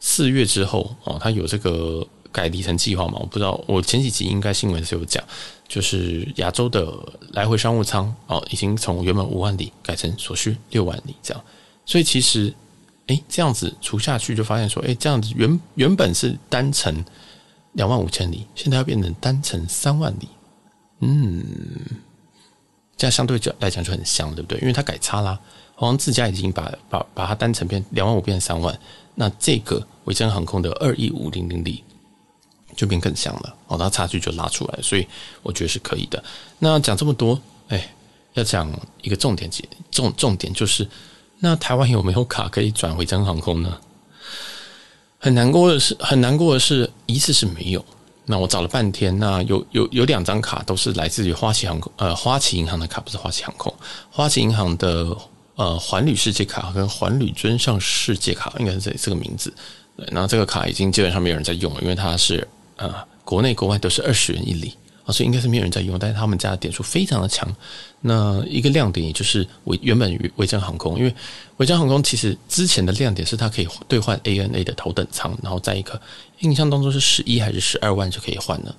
[0.00, 3.18] 四月之后哦，他有这个改里程计划嘛？
[3.20, 5.22] 我不知道，我前几集应该新闻是有讲，
[5.68, 6.92] 就是亚洲的
[7.30, 11.42] 来回商务舱哦，已经从原本五万里改成所需六万里这样。
[11.86, 12.52] 所以其实，
[13.06, 17.04] 诶，这样子除下去就发现说，诶，这样子原原本是单程
[17.74, 20.26] 两万五千里，现在要变成单程三万里。
[21.00, 21.44] 嗯，
[22.96, 24.58] 这样相对来讲就很香，对不对？
[24.60, 25.38] 因为它改差啦，
[25.74, 28.78] 好像自家已经把把把它单程变两万五变三万，
[29.14, 31.82] 那这个维珍航空的二一五零零里
[32.76, 35.06] 就变更香了，哦，它差距就拉出来，所以
[35.42, 36.22] 我觉得是可以的。
[36.58, 37.94] 那讲这么多，哎，
[38.34, 38.70] 要讲
[39.02, 39.50] 一个重点，
[39.90, 40.88] 重重点就是，
[41.40, 43.78] 那台湾有没有卡可以转维珍航空呢？
[45.18, 47.84] 很难过的是，很难过的是，一次是没有。
[48.26, 53.72] 那我找了半天，那有有有两张卡都是来自于花旗航空，呃，花旗银行的卡不是花旗航空，
[54.10, 55.16] 花旗银行的
[55.56, 59.52] 呃环旅世界卡跟环旅尊上世界卡应该是这这个名字。
[59.96, 64.74] 对，那这个卡已经基本上没有人在用了，因为它是呃国内国外都是二十元一里。
[65.04, 67.48] 啊，所以应该是没有人在用，但是他们家的点数非常的强。
[68.00, 71.14] 那一个亮点也就是维原本维珍航空，因为
[71.58, 76.00] 维珍航空其实之前的亮点是它可以兑换 ANA 的头等舱，然后在一个
[76.40, 78.74] 印象当中是十一还是十二万就可以换了，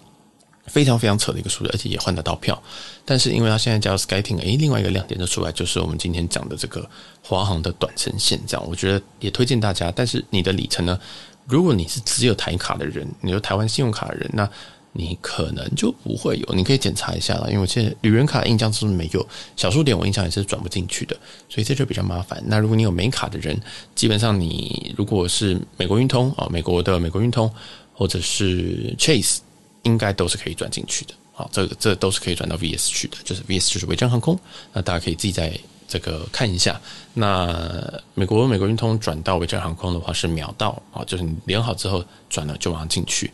[0.68, 2.62] 非常非常扯的一个数字，而且也换得到票。
[3.04, 6.88] 但是因为它现在加入 SkyTeam，诶，另外一个亮点就出来，就是我们今天讲的这个
[7.24, 9.92] 华航的短程线，这样我觉得也推荐大家。
[9.96, 11.00] 但是你的里程呢，
[11.46, 14.50] 如果你是只有台卡的人，你有台湾信用卡的人，那
[14.98, 19.28] 你可能就不会有，你可以检查一下了，因为我现在旅人卡印象是没有，
[19.58, 21.16] 小数点我印象也是转不进去的，
[21.50, 22.42] 所以这就比较麻烦。
[22.48, 23.60] 那如果你有美卡的人，
[23.94, 27.52] 基本上你如果是美国运通啊，美国的美国运通
[27.94, 29.40] 或者是 Chase，
[29.84, 31.14] 应该都是可以转进去的。
[31.34, 34.40] 好，这个这都是可以转到 VS 去的，就是 VS 就是维珍航空，
[34.72, 35.52] 那大家可以自己在
[35.90, 36.80] 这个看一下。
[37.14, 43.30] 那美国美国运通转到维珍航空的话是秒到啊，就是你连好之后转了就马上进去。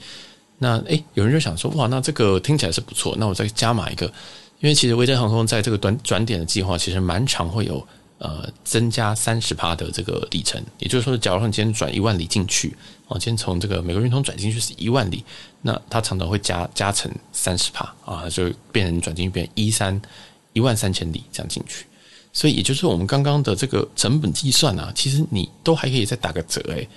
[0.62, 4.06] 那诶，有人就想说哇，那这个听起来是不错，那我再加码一个，
[4.60, 7.86] 因为其实维珍航空在这个短转点的计划其实蛮常会有。
[8.24, 12.72] 呃，增加三十趴的这个里程，也就是说，假如说你今天转一万里进去，
[13.08, 15.26] 哦，今天从这个美国运通转进去是一万里，
[15.64, 20.00] 那它常常会加加成三十趴啊，就变成转进去变一三
[20.54, 21.88] 一万三千里这样进去，
[22.32, 26.88] 所以也就是我们刚刚的这个成本计算啊，其实你都还可以再打个折诶，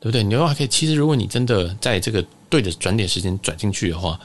[0.00, 0.22] 对不对？
[0.24, 4.18] 你都还可以，其实如果你真的在这个对的转点时间转进去的话，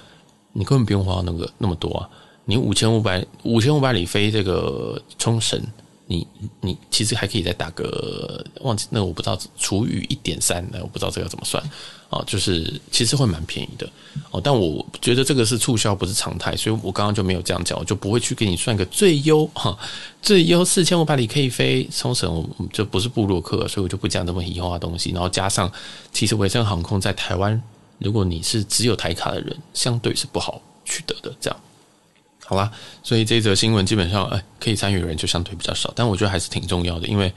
[0.54, 2.10] 你根本不用花那个那么多啊，
[2.46, 5.62] 你五千五百五千五百里飞这个冲绳。
[6.08, 6.28] 你
[6.62, 11.64] 你其实还可以再打个忘记那我不知道除以一点三，那我不知道这个怎么算
[12.10, 12.24] 啊？
[12.28, 13.90] 就是其实会蛮便宜的
[14.30, 19.76] 哦，但我觉得这个是促销不是常态，所以我刚刚就没有这样讲，我就不会去给你算个最优哈，
[20.22, 25.10] 最优四千五百里可以飞冲绳，我就不是部落客，所以我就不讲这么移花的东西。
[25.12, 25.72] 然后加上，
[26.14, 27.60] 其实维珍航空在台湾，
[27.98, 31.60] 如果你是只有台卡的人，相对是不好取得的，这样。
[32.48, 37.34] 好啦，所以这则新闻基本上，哎，可以参与的人就相对比较少，但我觉得还是挺重要的，因为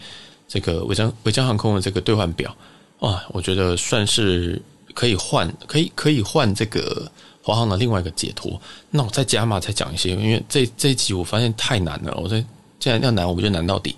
[0.46, 2.54] 这个维珍维珍航空的这个兑换表，
[2.98, 4.60] 哇，我觉得算是
[4.94, 7.10] 可以换，可以可以换这个
[7.42, 8.60] 华航的另外一个解脱。
[8.90, 12.38] 那我再加码再讲一些，因为这这一集我发现太难了，我这
[12.78, 13.96] 既然要难，我们就难到底。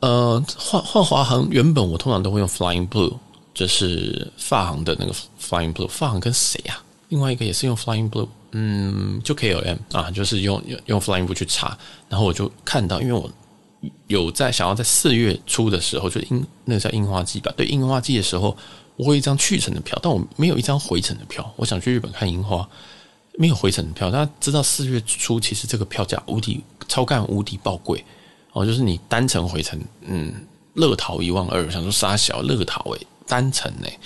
[0.00, 3.16] 呃，换换华航，原本我通常都会用 Flying Blue，
[3.54, 6.84] 就是发航的那个 Flying Blue，发航跟谁啊？
[7.14, 8.26] 另外一个也是用 Flying Blue。
[8.50, 13.30] 嗯，就 KLM 啊，就是用用 Flying Blue 去查，然后我就看到，因为我
[14.08, 18.56] 有在想要在四月初的时候，就樱那个叫樱花季吧，对，樱花季的时候，
[18.96, 21.48] 我有一张去程的票，但我没有一张回程的票。
[21.54, 22.68] 我想去日本看樱花，
[23.38, 24.10] 没有回程的票。
[24.10, 28.04] 大家知道四月初其实这个票价无敌超干无敌爆贵
[28.52, 30.34] 哦，就是你单程回程，嗯，
[30.74, 33.98] 乐桃一万二，想说杀小乐桃诶，单程诶，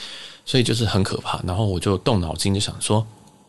[0.48, 1.40] 所以就是很可怕。
[1.46, 3.06] 然后我就动脑筋就想说。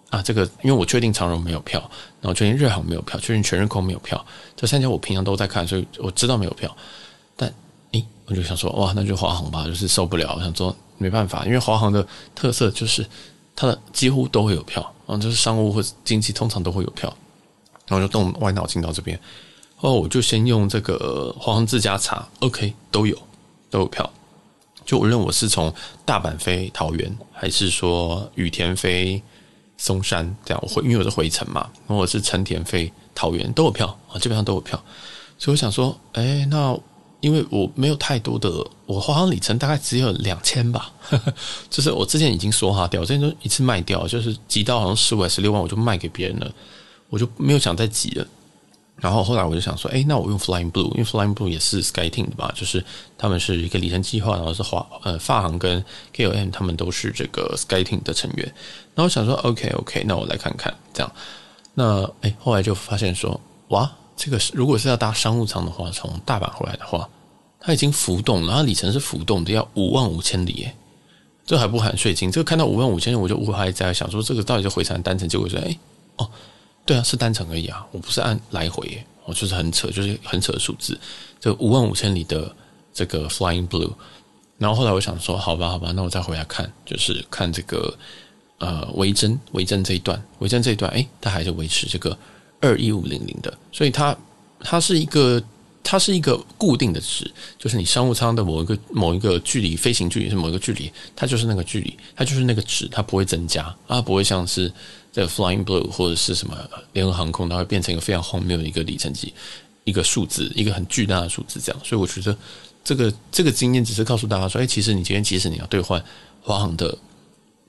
[0.10, 1.80] 啊，这个因为我确定长荣没有票，
[2.20, 6.76] 然后确定日航没有票，确定全日空没有票，这三家我平常都在看，所以我知道没有票。
[7.36, 7.54] 但
[7.92, 10.34] 诶，我就想说，哇，那就华航吧，就是受不了。
[10.36, 13.06] 我想说没办法，因为华航的特色就是
[13.56, 17.16] 它的几乎都会有票，啊，就是商务或经济通常都会有票。
[17.86, 19.20] 然后就动歪脑筋到这边，
[19.76, 23.16] 后来我就先用这个华航自家查，OK，都有
[23.70, 24.12] 都有票。
[24.90, 25.72] 就无论我是从
[26.04, 29.22] 大阪飞桃园，还是说羽田飞。
[29.82, 34.78] 松山这样，我回因为我是回程嘛，然后我是成田飞桃园都有票啊，基本上都有票，
[35.38, 36.78] 所以我想说，哎，那
[37.22, 38.52] 因为我没有太多的，
[38.86, 41.34] 我华航里程大概只有两千吧，呵呵，
[41.70, 46.52] 就是我之前已经梭哈掉，我之前就一次卖掉，就是集到好像十五还是十六万，我就卖给别人了，
[47.08, 48.28] 我就没有想再挤了。
[49.02, 52.84] 然后后来我就想说，哎，那我用 Flying Blue，因为 Flying Blue 也是 SkyTeam 的吧，就是
[53.18, 55.84] 他们是一个里程计划，然后是华呃法航跟
[56.14, 58.46] KLM 他们都是这个 SkyTeam 的成员。
[58.94, 61.12] 然后我想说，OK OK，那我来看看这样。
[61.74, 67.08] 那哎，后来就发现说，哇，这个是如果是要搭商务舱的话，从大阪回来的话，
[67.62, 70.76] 它已经浮动了，它里程是浮动的，要五万五千里耶，
[71.46, 72.30] 这还不含税金。
[72.30, 75.30] 这个看到五万五千里，我就我还在想说，这个到底是回程单程？
[75.30, 75.78] 结果说，哎，
[76.18, 76.30] 哦。
[76.86, 81.00] 对啊，是单程而已啊，我不是按来回，我就是很扯，就是很扯的数字，
[81.40, 82.56] 这五万五千里的
[82.94, 83.92] 这个 Flying Blue，
[84.58, 87.98] 然后后来我想说，好吧，好吧，那我再回来看，就是看这个
[88.58, 92.18] 呃维珍维珍这一段，维珍这一段，哎，它还是维持这个
[92.60, 94.16] 二一五零零的，所以它
[94.60, 95.42] 它是一个。
[95.82, 104.72] 它是一个固定的值，就是你商务舱的某一个某一个距离，飞行距离是某一个距离，它就是那个距离，它就是那个值，它不会增加，它不会像是
[105.12, 106.58] 这个 Flying Blue 或者是什么
[106.94, 109.34] 联合航空，它会变成一个非常荒谬的一个里程计，
[109.84, 111.82] 一个数字，一个很巨大的数字这样。
[111.84, 112.38] 所以我觉得
[112.84, 116.04] 这个这个经验只是告诉大家说，哎，其实你今天即使你要兑换
[116.42, 116.98] 华航的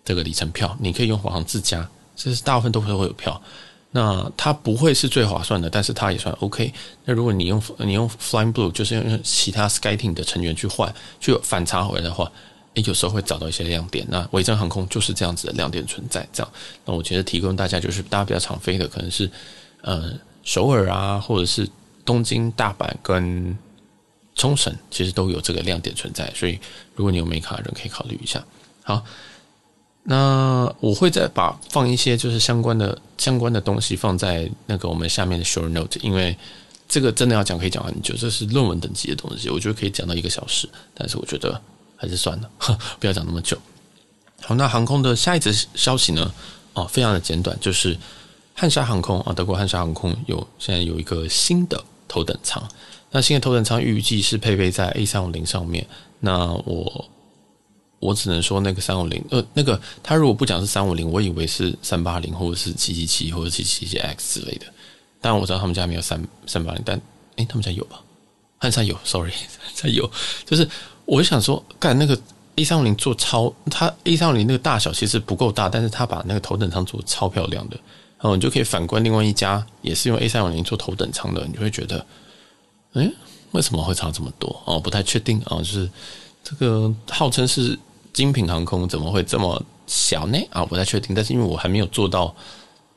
[0.05, 3.41] 这个里程票，你可以用华航自家，这是大部分都会会有票。
[3.93, 6.73] 那它不会是最划算的，但是它也算 OK。
[7.05, 12.31] 那如果你用你用 Flying Blue，就是用其他 SkyTeam 的成员去换，去反差回来的话，
[12.83, 14.07] 有时候会找到一些亮点。
[14.09, 16.27] 那维珍航空就是这样子的亮点存在。
[16.33, 16.53] 这样，
[16.85, 19.31] 那我觉得提供大家就是大家比较常飞的，可能是
[19.83, 20.13] 呃
[20.43, 21.69] 首尔啊，或者是
[22.05, 23.57] 东京、大阪跟
[24.35, 26.33] 冲绳，其实都有这个亮点存在。
[26.35, 26.59] 所以
[26.95, 28.45] 如果你有美卡的人，可以考虑一下。
[28.83, 29.05] 好。
[30.03, 36.35] 那我会再把放一些就是相关的相关的东西放在那个我们下面的 show note，因为
[36.89, 41.61] 这个真的要讲可以讲很久，这是论文等级的东西，我觉得可以讲到一个小时，但是我觉得
[42.01, 42.51] 还是算了，
[42.99, 43.59] 不要讲那么久。
[44.41, 46.33] 好，那航空的下一则消息呢？
[46.73, 47.95] 哦，非常的简短，就是
[48.55, 52.67] 汉莎航空啊，德国汉莎航空有现在有一个新的头等舱。
[53.11, 55.87] 那新的头等舱预计是配备在 A 三五零上面。
[56.21, 57.11] 那我
[57.99, 64.67] 我只能说那个三五零，呃，那个他如果不讲是三五零，我以为是三八零或者是七七七或者七七七 X 之类的。
[65.21, 66.99] 当然我知道他们家没有三三八零，但
[67.37, 68.01] 诶，他们家有吧？
[68.59, 70.11] 汉莎有，sorry， 汉莎有。
[70.47, 70.69] 就是
[71.11, 72.17] 我就想说，干那个
[72.55, 77.77] A 三五零做超，它 A 三五零那个大小其实不够大，但是它把那个头等舱做超漂亮的。
[78.21, 82.07] 然后你就可以反观另外一家也是用 A 三五零做头等舱的，你就会觉得。
[82.93, 83.13] 诶，
[83.51, 84.63] 为什么会差这么多？
[84.67, 85.59] 哦，不太确定啊。
[85.59, 85.91] 就是
[86.45, 87.77] 这个号称是
[88.13, 90.39] 精品航空，怎么会这么小呢？
[90.51, 91.13] 啊，不太确定。
[91.13, 92.33] 但是因为我还没有做到，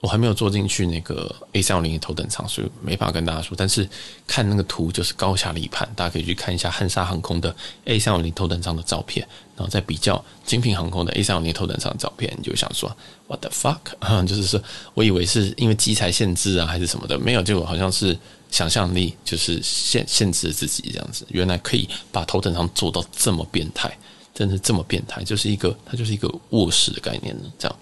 [0.04, 3.56] 我还没有坐进去那个 A 三五零头等舱，所以没法跟大家说。
[3.58, 3.88] 但是
[4.28, 12.94] 看那个图就是高下立判，大家可以去看一下汉莎航空的 A 三五零头等舱的照片，然后再比较精品航空的 A 三五零头等舱的照片，你就想说
[13.28, 14.26] What the fuck？
[14.28, 14.62] 就是说
[14.94, 18.18] 我以为是因为机材限制啊，还是什么的，没有，结果好像是。
[18.52, 23.92] 想象力就是限限制自己这样子，原来可以把头等舱做到这么变态，
[24.32, 27.52] 真的这么变态，就是一个它就是一个卧室的概念呢。
[27.58, 27.76] 这样，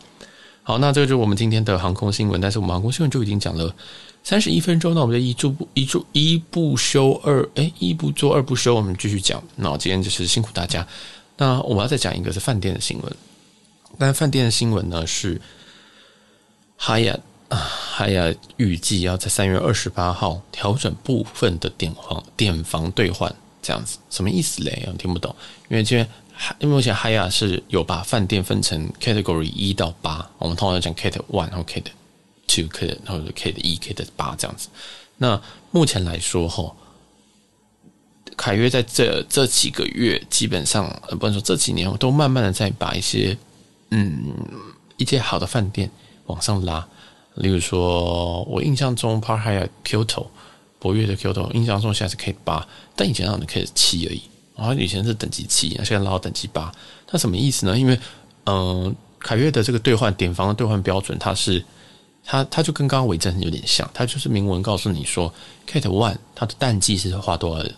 [0.72, 3.76] 好，那这就是我们今天的航空新闻，但是我们航空新闻就已经讲了
[4.24, 9.44] 三十一分钟，那我们就一注一注一不休二，哎，一不做二不休，我们继续讲。
[9.58, 10.88] 那今天就是辛苦大家。
[11.36, 13.14] 那我们要再讲一个是饭店的新闻，
[13.98, 15.42] 但饭店的新闻呢是
[16.80, 17.20] Hyatt。
[17.50, 24.86] 啊，还要预计要在三月二十八号调整部分的点房点房兑换，这样子什么意思嘞？
[24.88, 25.36] 我听不懂。
[25.68, 26.08] 因为这边
[26.60, 31.84] 因为目前 Hiya 是有把饭店分成 Category 一到八，我们通常讲 Cat One 然后 Cat
[32.48, 34.68] Two Cat 或者 Cat 一 Cat 八这样子。
[35.18, 36.76] 那目前来说哈，
[38.36, 43.38] 凯悦在这这几个月基本上，不能说这几年，我都慢慢的在把一些
[43.92, 44.34] 嗯
[44.98, 45.92] 一些好的饭店
[46.26, 46.88] 往上拉。
[47.36, 50.28] 例如说，我印象中 Park Hyatt Kyoto
[50.80, 54.24] 博悦的 Kyoto，印象中现在是 K 八，但以前好像 K 七而已。
[54.56, 56.72] 啊以前是等级七，现在拉到等级八。
[57.08, 57.78] 它什么意思呢？
[57.78, 58.00] 因为，
[58.46, 61.64] 嗯、凯越的这个兑换点房的兑换标准，它是
[62.24, 65.34] 它它就跟刚刚维珍有点像，它就是明文告诉你说
[65.68, 67.70] ，Cat One 它的淡季是花多少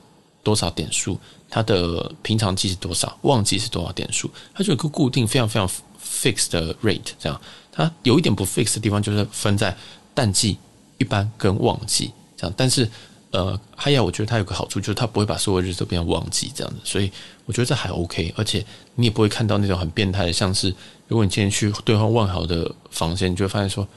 [0.43, 5.67] 多少点数，它的平常季是多少，旺季是多少点数，它就有个固定非常非常
[6.03, 7.39] fixed rate 这样。
[7.71, 9.75] 它有一点不 fix 的地方，就是分在
[10.13, 10.57] 淡季、
[10.99, 12.53] 一般跟旺季这样。
[12.55, 12.88] 但是，
[13.33, 17.11] 呃，哈亚我觉得它有个好处，就是它不会把所有日子都变成旺季这样子，所以
[17.45, 18.31] 我觉得这还 OK。
[18.37, 20.69] 而且你也不会看到那种很变态的，像是
[21.07, 23.87] 如果你今天去兑换万豪的房间，你就会发现说，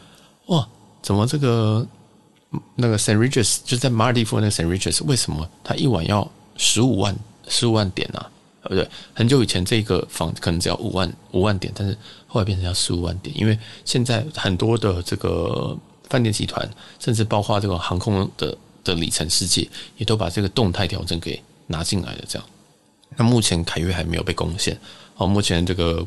[0.47, 0.67] 哇，
[1.03, 1.87] 怎么这个
[2.77, 7.15] 那个 Saint Regis 就在马尔地夫那个 Saint Regis，为什么它一晚要十五万
[7.47, 8.31] 十五万点呢、啊？
[8.63, 8.91] 对不对？
[9.15, 11.97] 很久以前这个房可能只要五万五万点，但是
[12.27, 15.77] 后来变成要十五万点，因为现在很多的这个
[16.09, 16.69] 饭店集团，
[16.99, 22.25] 甚至包括这个航空的的里程世界，也都把这个动态调整给拿进来了。
[22.29, 22.49] 这样，
[23.17, 24.79] 那目前凯悦还没有被攻陷，
[25.17, 26.05] 哦，目前这个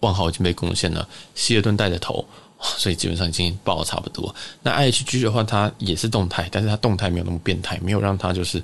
[0.00, 2.24] 万豪已经被攻陷了，希尔顿带着头，
[2.60, 4.34] 所以基本上已经爆了差不多。
[4.62, 8.62] 那 IHG 的话，它也是动态，但是它动态没有那么变态，没有让它就是。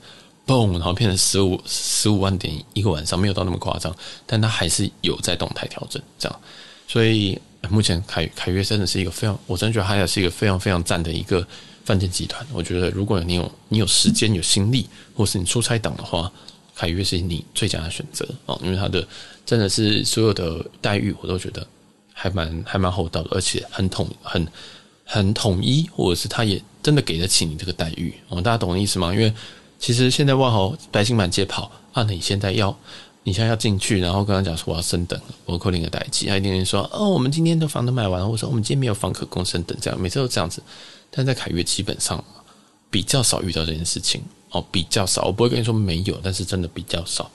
[0.49, 3.93] 嘣，然后变成十五十五万点一个晚上，没有到那么夸张，
[4.27, 6.41] 但它还是有在动态调整这样，
[6.87, 7.37] 所以
[7.69, 11.45] 目前凯凯悦真的是一个非常，我真的觉得它也是一个非常非常赞的一个
[11.87, 12.47] 饭店集团。
[12.53, 16.31] 我觉得如果你有你有时间有心力，或是你出差党的话，
[16.75, 19.07] 凯悦是你最佳的选择啊，因为它的
[19.47, 21.67] 真的是所有的待遇我都觉得
[22.13, 24.47] 还蛮还蛮厚道的，而且很统很
[25.05, 29.15] 很统一，或者是他也真的给得起你这个待遇哦，大家懂我的意思吗？
[29.15, 29.33] 因为
[29.79, 32.03] 其实现在万豪白金满街跑啊！
[32.05, 32.77] 你现在要，
[33.23, 40.63] 你现在要进去，然后跟他讲说我要升等，我扣另一个代机，他一定会说哦，我们今天的房都买完了，我说我们今天没有房可供升等，这样每次都这样子。
[41.11, 42.23] 但在凯悦基本上
[42.91, 47.31] 比较少遇到这件事情哦，比较少，我不会跟你说没有，但是真的比较少。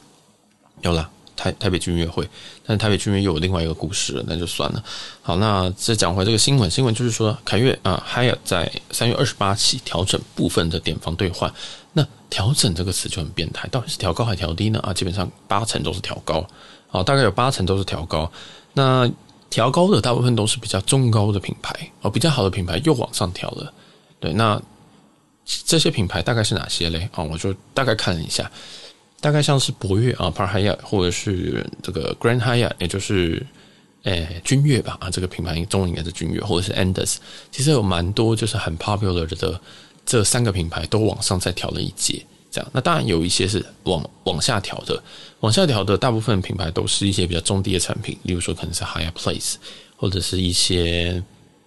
[0.82, 1.10] 有啦。
[1.34, 2.30] 台台北君悦会，
[2.64, 4.84] 但是台北君悦又有另外一个故事，那就算了。
[5.24, 11.52] 好，那再讲回这个新闻，新闻就是说凯悦啊海尔在三月二十八起调整部分的点房兑换。
[11.94, 14.80] 那调整这个词就很变态，到底是调高还调低呢？
[14.82, 16.46] 啊，基本上八成都是调高，
[16.92, 18.32] 啊，大概有八成都是调高。
[18.74, 19.10] 那
[19.52, 23.72] 调高的大部分都是比较中高的品牌，哦，比较好的品牌又往上调了。
[24.20, 24.60] 对，那
[25.46, 27.08] 这些品牌大概是哪些嘞？
[27.14, 28.50] 啊，我就大概看了一下。
[29.20, 33.46] 大概像是博越啊，Park Hyatt，或者是这个 Grand Hyatt，也就是
[34.04, 37.18] 诶、君越吧啊，这个品牌中文应该是君越，或者是 anders
[37.52, 39.62] 其实有蛮多就是很 popular 的
[40.06, 42.72] 这三个品牌都往上再调了一阶，这样。
[42.74, 45.02] 那当然有一些是往往下调的，
[45.40, 49.56] 往下调的大部分品牌都是一些比较中低的产品，例如说可能是 Higher Place，
[49.96, 51.24] 或者是一些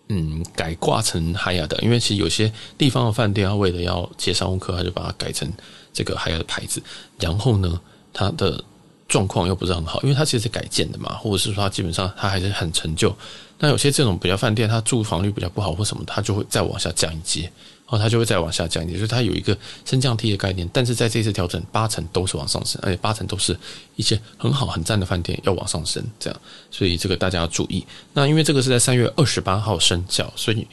[0.08, 5.50] 嗯改挂成 Higher 的，因为其实有些地方的饭店，它为了要接商务客，他就把它改成
[5.92, 6.82] 这个 Higher 的牌子。
[7.18, 7.80] 然后呢，
[8.12, 8.62] 它的
[9.08, 13.14] 状况又不是很好，因为它其实是改建的嘛，或者是说它基本上它还是很陈旧。
[13.58, 17.50] 那有些这种比较饭店，它住房率比较不好或什么，它就会再往下降一阶。
[17.96, 23.56] 后，它就会再往下降一点，就是它有一个升降梯的概念，但是在这次调整，八成都是往上升，而且八成都是
[23.96, 26.40] 一些很好很赞的饭店要往上升，这样，
[26.70, 27.84] 所以这个大家要注意。
[28.12, 30.66] 那因为这个是在三月二十八号生效，所以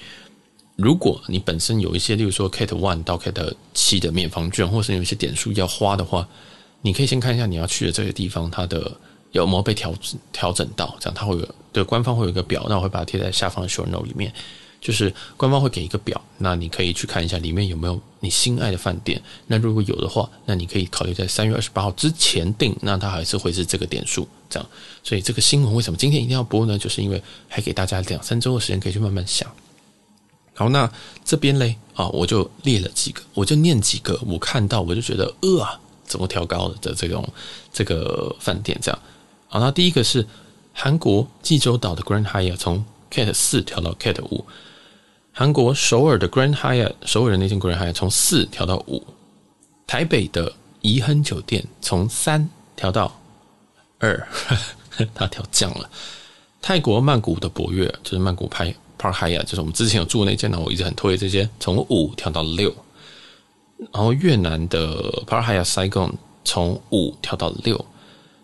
[0.75, 6.27] 如果你本身有一些，例如说 Cat One 到 Cat 七的免房券，或是有一些点数要花的话，
[6.81, 8.91] 你可以先看一下你要去的这个地方，它的
[9.31, 9.93] 有没有被调
[10.31, 14.33] 调整到，这样它会有对官方会有一个表，那我会把它贴在下方的 show note 里面。
[14.81, 19.21] 就是官方会给一个表，那你可以去看一下里面有没有你心爱的饭店。
[19.45, 24.67] 那如果有的话，那你可以考虑在三月二十八号之前订，那它还是会是这个点数这样。
[25.03, 26.75] 所以这个新闻为什么今天一定要播呢？
[26.79, 29.47] 就是因为还给大家两三周的时间可以去慢慢想。
[30.55, 30.91] 好，那
[31.23, 37.27] 这边嘞啊，我就列了几个，我就念几个，我看到我就觉得呃啊，怎么调高的这种
[37.71, 38.99] 这个饭店这样。
[39.47, 40.25] 好，那第一个是
[40.73, 44.43] 韩国济州岛的 Grand Hyatt 从 Cat 四调到 Cat 五。
[45.33, 49.01] 韩国首尔的 Grand Hyatt，首尔的那间 Grand Hyatt 从四调到五，
[49.87, 50.51] 台北的
[50.81, 53.17] 颐亨酒店从三调到
[53.97, 54.27] 二，
[55.15, 55.89] 它调降了。
[56.61, 62.73] 泰国曼谷的博悦，就是曼谷拍 Park Hyatt，就是我们之前有住的那间呢，我一直很推这间，从五调到六。
[63.93, 66.11] 然后越南的 Park Hyatt Saigon
[66.43, 67.83] 从五调到六，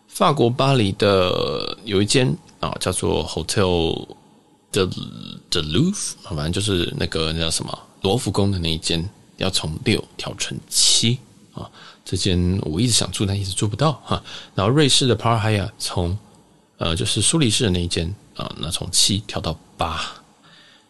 [0.08, 4.08] 法国巴黎的有一间啊叫做 Hotel。
[4.72, 4.86] 的
[5.50, 11.18] The Louvre，反正就是那个那叫什么罗浮宫的那一间，要从六调成七
[11.54, 11.70] 啊。
[12.06, 14.24] 这间我一直想住，但一直住不到哈。
[14.56, 16.18] 然后瑞士的 Park Hyatt 从
[16.78, 20.02] 呃就是苏黎世的那一间啊，那从七调到八。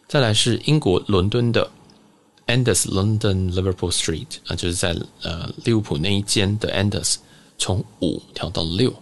[0.06, 1.70] 再来是英国伦敦的
[2.46, 7.16] Andaz London Liverpool Street 啊，就是在呃利物浦那一间的 Andaz
[7.58, 8.94] 从五调到六。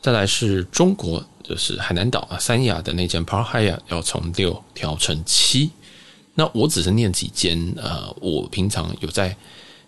[0.00, 1.24] 再来是中国。
[1.46, 5.70] 就是海南岛啊，三亚的那间 Park Hyatt 要从六调成七。
[6.34, 9.36] 那我只是念几间，呃，我平常有在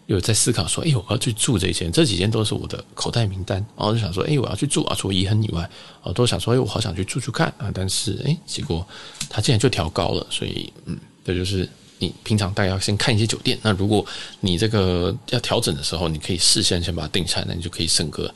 [0.07, 5.68] 有在思考说，哎，我要去住这间，这几间都是我的口袋名单，然后就想说，哎，我要去住啊，除了颐亨以外，
[6.02, 8.86] 我都想说，哎，我好想去住住看啊，但是，哎，结果
[9.28, 13.59] 它竟然就调高了，所以，嗯，这就是你平常大概要先看一些酒店。
[13.62, 14.07] 那如果
[14.38, 18.32] 你这个要调整的时候，你可以事先先把它定下来，你就可以省个。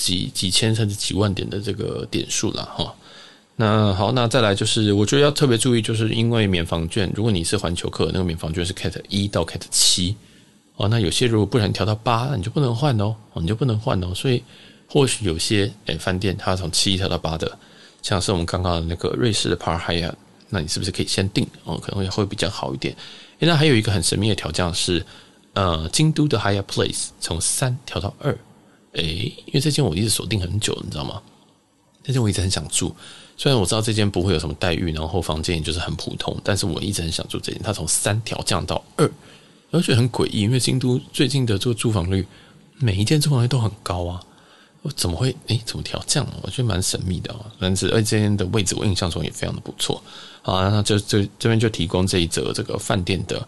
[0.00, 2.94] 几几千甚至几万点的这个点数了哈，
[3.56, 10.16] 那好，那再来就是我觉得要特别注意，就是因为免房券，如果你是环球客，那个免房券是 Cat 一到 Cat 七
[10.76, 14.42] 哦，那有些如果不然调到八，那你就不能换哦，你就不能换哦，所以
[14.88, 17.58] 或许有些诶饭店它从七调到八的，
[18.00, 20.14] 像是我们刚刚的那个瑞士的 Park Hyatt，
[20.48, 21.76] 那你是不是可以先订哦？
[21.76, 22.96] 可能会会比较好一点。
[23.38, 25.04] 那还有一个很神秘的调降是，
[25.52, 28.36] 呃，京都的 Hyatt Place 从三调到二。
[28.92, 31.22] 诶，因为这间我一直锁定很久，你知道吗？
[32.02, 32.96] 这间我一直很想住，
[33.36, 37.60] 虽然我知道这间不会有什么待遇，然后房间也就是很普通，但是我一直很想住这间。
[37.62, 39.04] 它从三调降到二，
[39.70, 42.26] 然后觉得很诡异，因为京都最近的这个住房率，
[42.78, 44.20] 每一间住房率都很高啊，
[44.80, 45.36] 我怎么会？
[45.48, 46.26] 诶，怎么调降？
[46.42, 47.44] 我觉得蛮神秘的哦。
[47.60, 50.02] 但是而且这间的位置，我印象中也非常的不错。
[50.42, 53.46] 好，那就就这边就提供这一则这个饭店的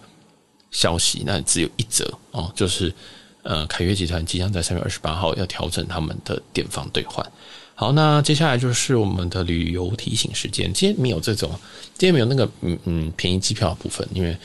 [0.70, 2.94] 消息，那只有一则哦，就是。
[3.42, 7.24] 呃，凯悦集团即将在三月二十八号要调整他们的点房兑换。
[7.74, 10.72] 好，那接下来就是我们的旅游提醒时间。
[10.72, 11.50] 今天没有这种，
[11.98, 14.36] 今天没有那个嗯嗯便宜机票的部分，因为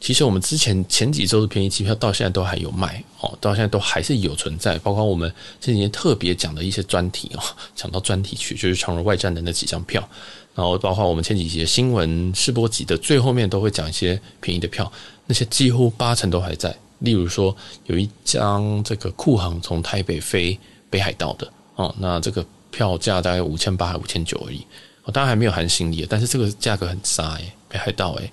[0.00, 4.78] 其实我们之前前几周的便宜机票到现在都还有卖哦，到现在都还是有存在。
[4.78, 7.42] 包括我们这几天特别讲的一些专题哦，
[7.74, 10.06] 讲到专题去，就是长荣外站的那几张票，
[10.54, 14.92] 然后包括我们前几节新闻试播集的最后面都会讲一些便宜的票，
[15.26, 16.76] 那些几乎八成都还在。
[17.00, 17.54] 例如说，
[17.86, 24.64] 有一张这个酷航从台北飞北海道的哦，那这个票价大概五千八还五千九而已，
[25.04, 28.32] 哦，当然还没有含行李，但是这个价格很杀诶，北海道诶，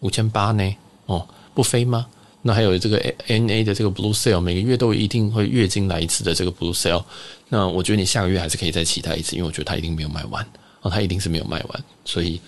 [0.00, 2.06] 五千八呢，哦，不飞吗？
[2.42, 7.04] 那还有这个 N A 的这个 Blue Sale，每个月都一定会月经来一次的这个 Blue Sale，
[7.48, 10.46] 那我觉得你下个月还是可以再期待一次，因为我觉得它一定没有卖完
[10.80, 12.40] 哦，它一定是没有卖完，所以。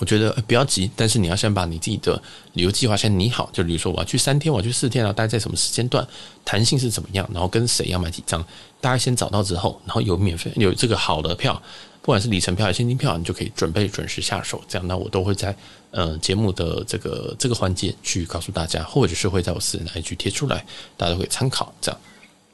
[0.00, 2.20] 我觉得不要急，但是你要先把你自己的
[2.54, 3.50] 旅游计划先拟好。
[3.52, 6.04] 就比如说，我要去三天，我要去四天，然后待在什么时间段，
[6.42, 8.42] 弹性是怎么样，然后跟谁要买几张，
[8.80, 11.54] 大家先找到之后，然后有免费有这个好的票，
[12.00, 14.64] 不管是里程票还是现金票，你就可以准备准时下手。
[14.66, 15.54] 这样，那我都会在
[15.90, 20.64] 呃节目的这个这个环节去告诉大家，或者是会在我私人的 IG 贴出来，
[20.96, 21.70] 大家都可以参考。
[21.78, 22.00] 这样，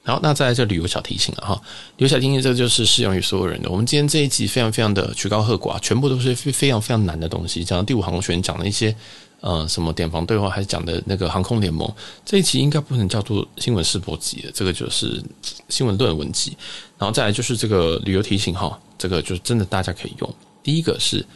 [0.07, 1.61] 好，那再来这旅游小提醒了哈，
[1.97, 3.69] 旅游小提醒这就是适用于所有人的。
[3.69, 7.65] 我们今天这一集非常非常的曲高和寡，全部都是非非常非常难的东西。
[7.65, 8.95] 讲到第五航空学院讲了一些
[9.41, 11.93] 呃什么点防对话，还是讲的那个航空联盟
[12.25, 15.21] 这一期应该不能叫做新闻世博集的，这个就是
[15.69, 16.57] 新闻论文集。
[16.97, 20.35] 然后再来就是这个旅游提醒哈，这个就是真的大家可以用。
[20.63, 21.27] 第一个是。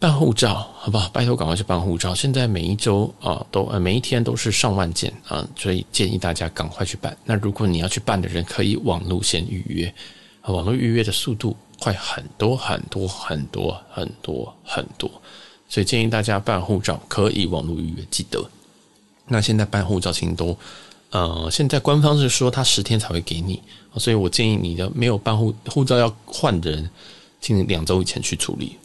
[0.00, 1.10] 办护照，好不好？
[1.10, 2.14] 拜托，赶快去办护照。
[2.14, 7.14] 现在每一周啊，都呃每一天都是上万件啊，所以建议大家赶快去办。
[7.26, 9.94] 那如果你要去办的人，可以网络先预约，
[10.44, 15.10] 网络预约的速度快很多很多很多很多很多，
[15.68, 18.42] 所以建议大家办护照可以网络预约，记得。
[19.26, 20.56] 那现在办护照请都
[21.10, 23.60] 呃，现在官方是说他十天才会给你，
[23.98, 26.88] 所以我建议你的没有办护护照要换的人，
[27.38, 28.78] 请两周以前去处理。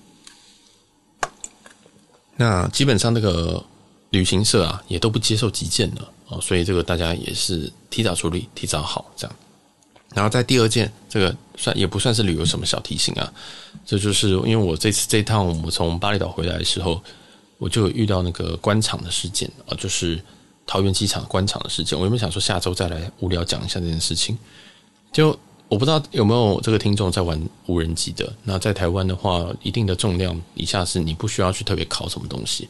[2.37, 3.63] 那基本上那个
[4.09, 9.35] 旅行社啊，也都不接受急件了哦，所以这个大家也是提早处理，提早好这样。
[10.13, 13.31] 然后在第二件，这个算也不算是旅游什么小提醒啊，
[13.85, 17.01] 这就是因为我这次这一趟我从巴厘岛回来的时候，
[17.57, 20.21] 我就遇到那个关场的事件啊，就是
[20.67, 21.97] 桃园机场关场的事件。
[21.97, 24.37] 我原本想说下周再来无聊讲一下这件事情，
[25.11, 25.37] 就。
[25.67, 28.31] 我不知道有没有这个听众在玩无人机的。
[28.43, 32.67] 那在台湾的话，一定的重量以下是你不需要去特别考什么东西。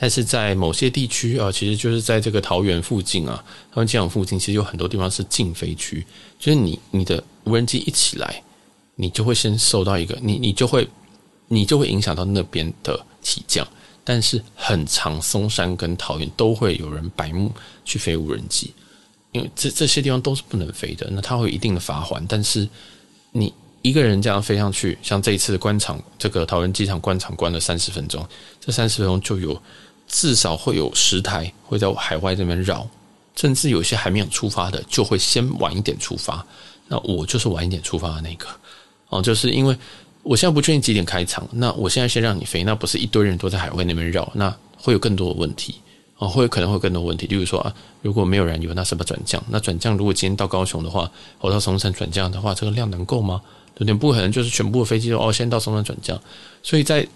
[0.00, 6.06] 但是在某些地区啊，其实就是在这个桃园附近啊，他们机场附近，其实有很多地方是禁飞区。
[6.38, 8.42] 就是你你的无人机一起来，
[8.94, 10.88] 你就会先受到一个你你就会
[11.48, 13.66] 你就会影响到那边的起降。
[14.04, 17.52] 但是很长松山跟桃园都会有人白目
[17.84, 18.72] 去飞无人机。
[19.32, 22.24] 因为这这些地方都是不能飞的，那它会有一定的罚锾。
[22.28, 22.68] 但是
[23.32, 23.52] 你
[23.82, 28.26] 一个人这样飞上去，像这一次的关场，这个桃园机场关场关了三十分钟，
[28.60, 29.60] 这三十分钟就有
[30.08, 32.88] 至少会有十台会在海外这边绕，
[33.36, 36.44] 甚至有些还没有出发的，就会先晚一点出发。
[36.88, 38.46] 那我就是晚一点出发的那个
[39.10, 39.76] 哦，就是因为
[40.22, 45.76] 我现在不确定几点开场，那我现在先让你飞，那不是一堆人都在海外那边绕，那会有更多的问题。
[46.18, 49.42] 哦，会可能会有更多问题，例如说啊，如果没有燃油，那什么转降？
[49.50, 51.08] 那转降如果今天到高雄的话，
[51.40, 53.40] 我到松山转降的话，这个量能够吗？
[53.76, 53.96] 有点？
[53.96, 56.20] 不可能，就是全部的飞机都哦，先到松山转降，
[56.62, 57.06] 所以在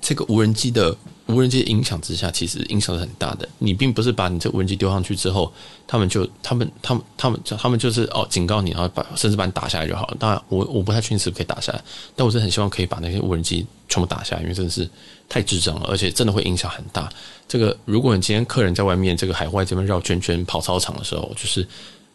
[0.00, 0.94] 这个无人机的
[1.26, 3.48] 无人机影响之下，其实影响是很大的。
[3.58, 5.50] 你并不是把你这无人机丢上去之后，
[5.86, 10.16] 他们就他们他们他们他们就是哦警告你，然后把甚至把你打下来就好了。
[10.18, 11.82] 当然，我我不太确定是不是可以打下来，
[12.14, 14.88] 但我是很希望可以把那些无人机全部打下来，因为真的是
[15.28, 17.10] 太智障了，而且真的会影响很大。
[17.48, 21.66] 这个，如果你今天客人在外面这个海外这边绕圈圈跑操场的时候，就是，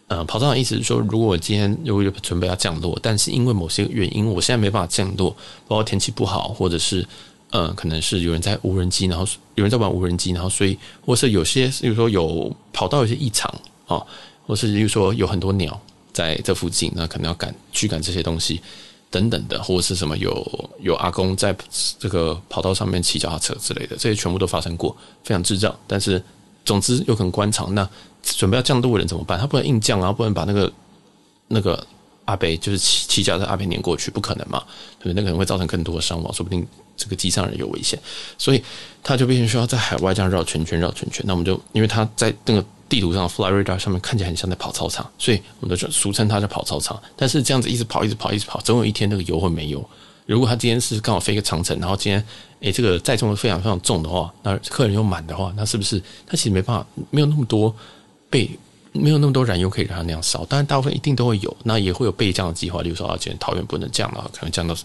[0.07, 5.30] 呃，跑操场意思是说，如果我今天如果准备要降落，但是因为某些原因，我现在没办法降落，
[5.67, 7.05] 包括天气不好，或者是，
[7.52, 9.26] 呃，可能是有人在无人机，然后
[9.56, 13.54] 有人在玩无人机，然后所以，或是有些，比如说有跑道有些异常
[13.88, 14.06] 啊，
[14.45, 15.80] 或是比如说有很多鸟
[16.14, 18.62] 在这附近，那可能要赶驱赶这些东西。
[19.12, 21.56] 等等的，或者是什么有有阿公在
[21.97, 25.76] 这个跑道上面骑脚踏车之类的，这些全部都发生过，非常智障。
[25.88, 26.24] 但是，
[26.64, 27.89] 总之有可能关场，那
[28.22, 29.39] 准备要降落的人怎么办？
[29.39, 30.72] 他不能硬降啊，不能把那个
[31.47, 31.84] 那个
[32.26, 34.64] 阿北就是骑骑脚的阿北碾过去，不可能嘛？
[35.00, 35.14] 对不对？
[35.16, 36.64] 那可能会造成更多的伤亡，说不定
[37.00, 37.97] 这个机上人有危险，
[38.38, 38.62] 所以
[39.02, 41.24] 他就必须需要在海外这样绕圈圈绕圈圈。
[41.26, 42.64] 那我们就因为他在那个。
[42.89, 47.00] 地图上，Fly Radar 上面看起来很像在跑操场，所以我们就俗称他叫跑操场。
[47.16, 49.88] 但是这样子一直跑，一直跑，一直跑，总有一天那个油会没油。
[50.26, 52.26] 如果他今天是刚好飞个长城，然后今天
[52.62, 57.72] 诶这个载重非常非常重的话，那客人又满的话，那是不是他其实没办法，没有那么多
[58.28, 58.50] 被，
[58.91, 60.45] 没有那么多燃油可以让他那样烧？
[60.45, 62.81] 当然，大部分一定都会有，那也会有备降的计划。
[62.81, 64.75] 例如说，啊，今天桃园不能降了，可能降到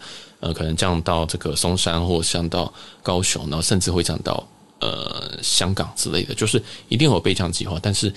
[0.41, 4.47] 呃，可能降到这个松山，或降到高雄，然后甚至会降到。
[4.81, 8.13] 呃，香港之类的，就是一定有备降计划，但是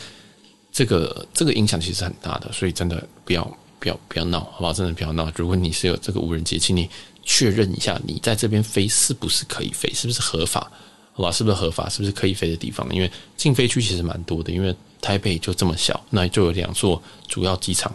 [0.69, 4.73] 这个这个影响其实很大的，所以真的不要不要不要闹，好不好？
[4.73, 5.31] 真的不要闹。
[5.37, 6.89] 如果你是有这个无人机，请你
[7.23, 10.69] 确认一下，你在这边飞是不是可以飞，是不是合法，
[11.13, 11.31] 好吧？
[11.31, 12.85] 是不是合法，是不是可以飞的地方？
[12.93, 17.93] 因为禁飞区其实蛮多的，因为台北就这么小，那就有两座主要机场，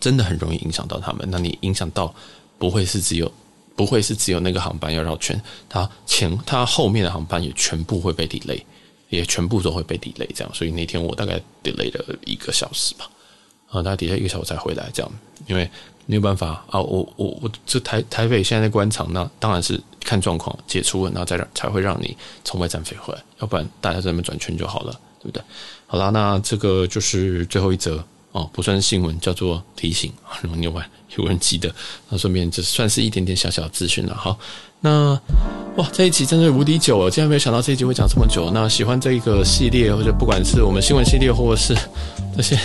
[0.00, 1.26] 真的很容易影响到他们。
[1.30, 2.14] 那你影响到
[2.58, 3.30] 不会是只有。
[3.76, 8.58] 不会是只有那个航班要绕圈，它前它后面的航班也全部会被 delay，
[9.10, 13.06] 也全部都会被 delay 这样，所以那天我大概 delay 了一个小时吧，
[13.68, 15.12] 啊，大概 delay 一个小时才回来这样，
[15.46, 15.70] 因为
[16.06, 25.42] 没有办法啊，我我我这台台北现在在关场，那当然是看状况解除了，然后再让才会让你从外站飞回来，要不然大家在那边转圈就好了，对不对？
[25.86, 28.04] 好啦，那这个就是最后一则。
[28.32, 30.36] 哦，不算新闻，叫做提醒啊。
[30.42, 31.74] 如果你有玩有人记得，
[32.10, 34.14] 那顺便就算是一点点小小的资讯了。
[34.14, 34.38] 好，
[34.80, 35.18] 那
[35.78, 38.50] 哇，这一集真的无敌久了，竟然没有想到这一集会讲这么久。
[38.52, 41.74] 那喜欢这一个系列，或者不管是我们新闻系列，或者是
[42.36, 42.58] 这些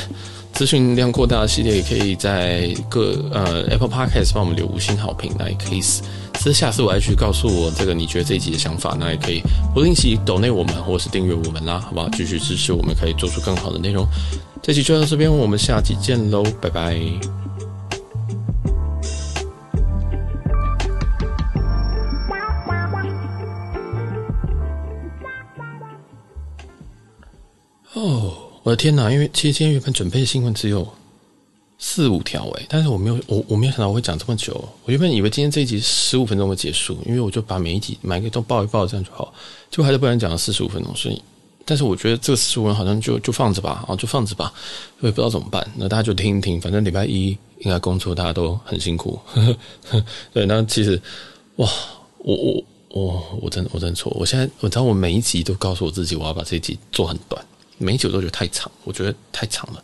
[0.54, 9.42] 资讯量扩大的系列，也可以在各呃 Apple Podcast 帮我们留五星好评，那也可以私下私我来去告诉我这个你觉得这一集的想法，那也可以
[9.74, 12.10] 不定期抖内我们或者是订阅我们啦，好不好？
[12.10, 14.06] 继续支持我们，可以做出更好的内容。
[14.62, 17.00] 这期就到这边，我们下期见喽，拜拜。
[28.64, 29.12] 我的天哪！
[29.12, 30.88] 因为其实今天原本准备的新闻只有
[31.80, 34.54] 四五条诶，但是我没有我我没有想到我会讲这么久。
[34.86, 39.34] 我原本以为今天这一集十五分钟会结束，因为我就把每一集每一个都报一报，这样就好。
[39.72, 41.20] 结果还是不然讲了四十五分钟，所以，
[41.66, 44.54] 但是我觉得这个四十五好像就就放着吧，啊，就放着吧，
[45.00, 45.68] 我也不知道怎么办。
[45.76, 49.20] 那大家就听一听，反正礼拜一应该工作，大家都很辛苦。
[49.26, 49.58] 呵
[49.90, 51.02] 呵对，那其实
[51.56, 51.68] 哇，
[52.20, 57.44] 我我我我真的我真错，我现在我知道我每一集都告诉我自己，我要把这一集做很短。
[57.82, 59.84] 每一集我都觉得太长，我觉得太长了，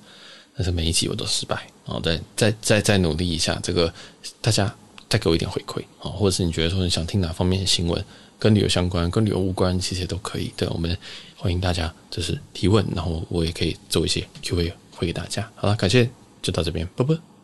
[0.56, 3.93] 但是每一集我都失败，然后再再再再努力一下，这个
[4.39, 4.74] 大家
[5.10, 8.04] 再给我一点回馈啊，或者是你觉得说你想听哪方面的新闻，
[8.38, 10.54] 跟旅游相关、跟旅游无关，其实都可以。
[10.56, 10.95] 对，我们
[11.36, 15.50] 欢迎大家就是提问，然后我也可以做一些 Q&A 回给大家。
[15.56, 16.10] 好了，感谢，
[16.41, 17.37] 就到这边，拜拜。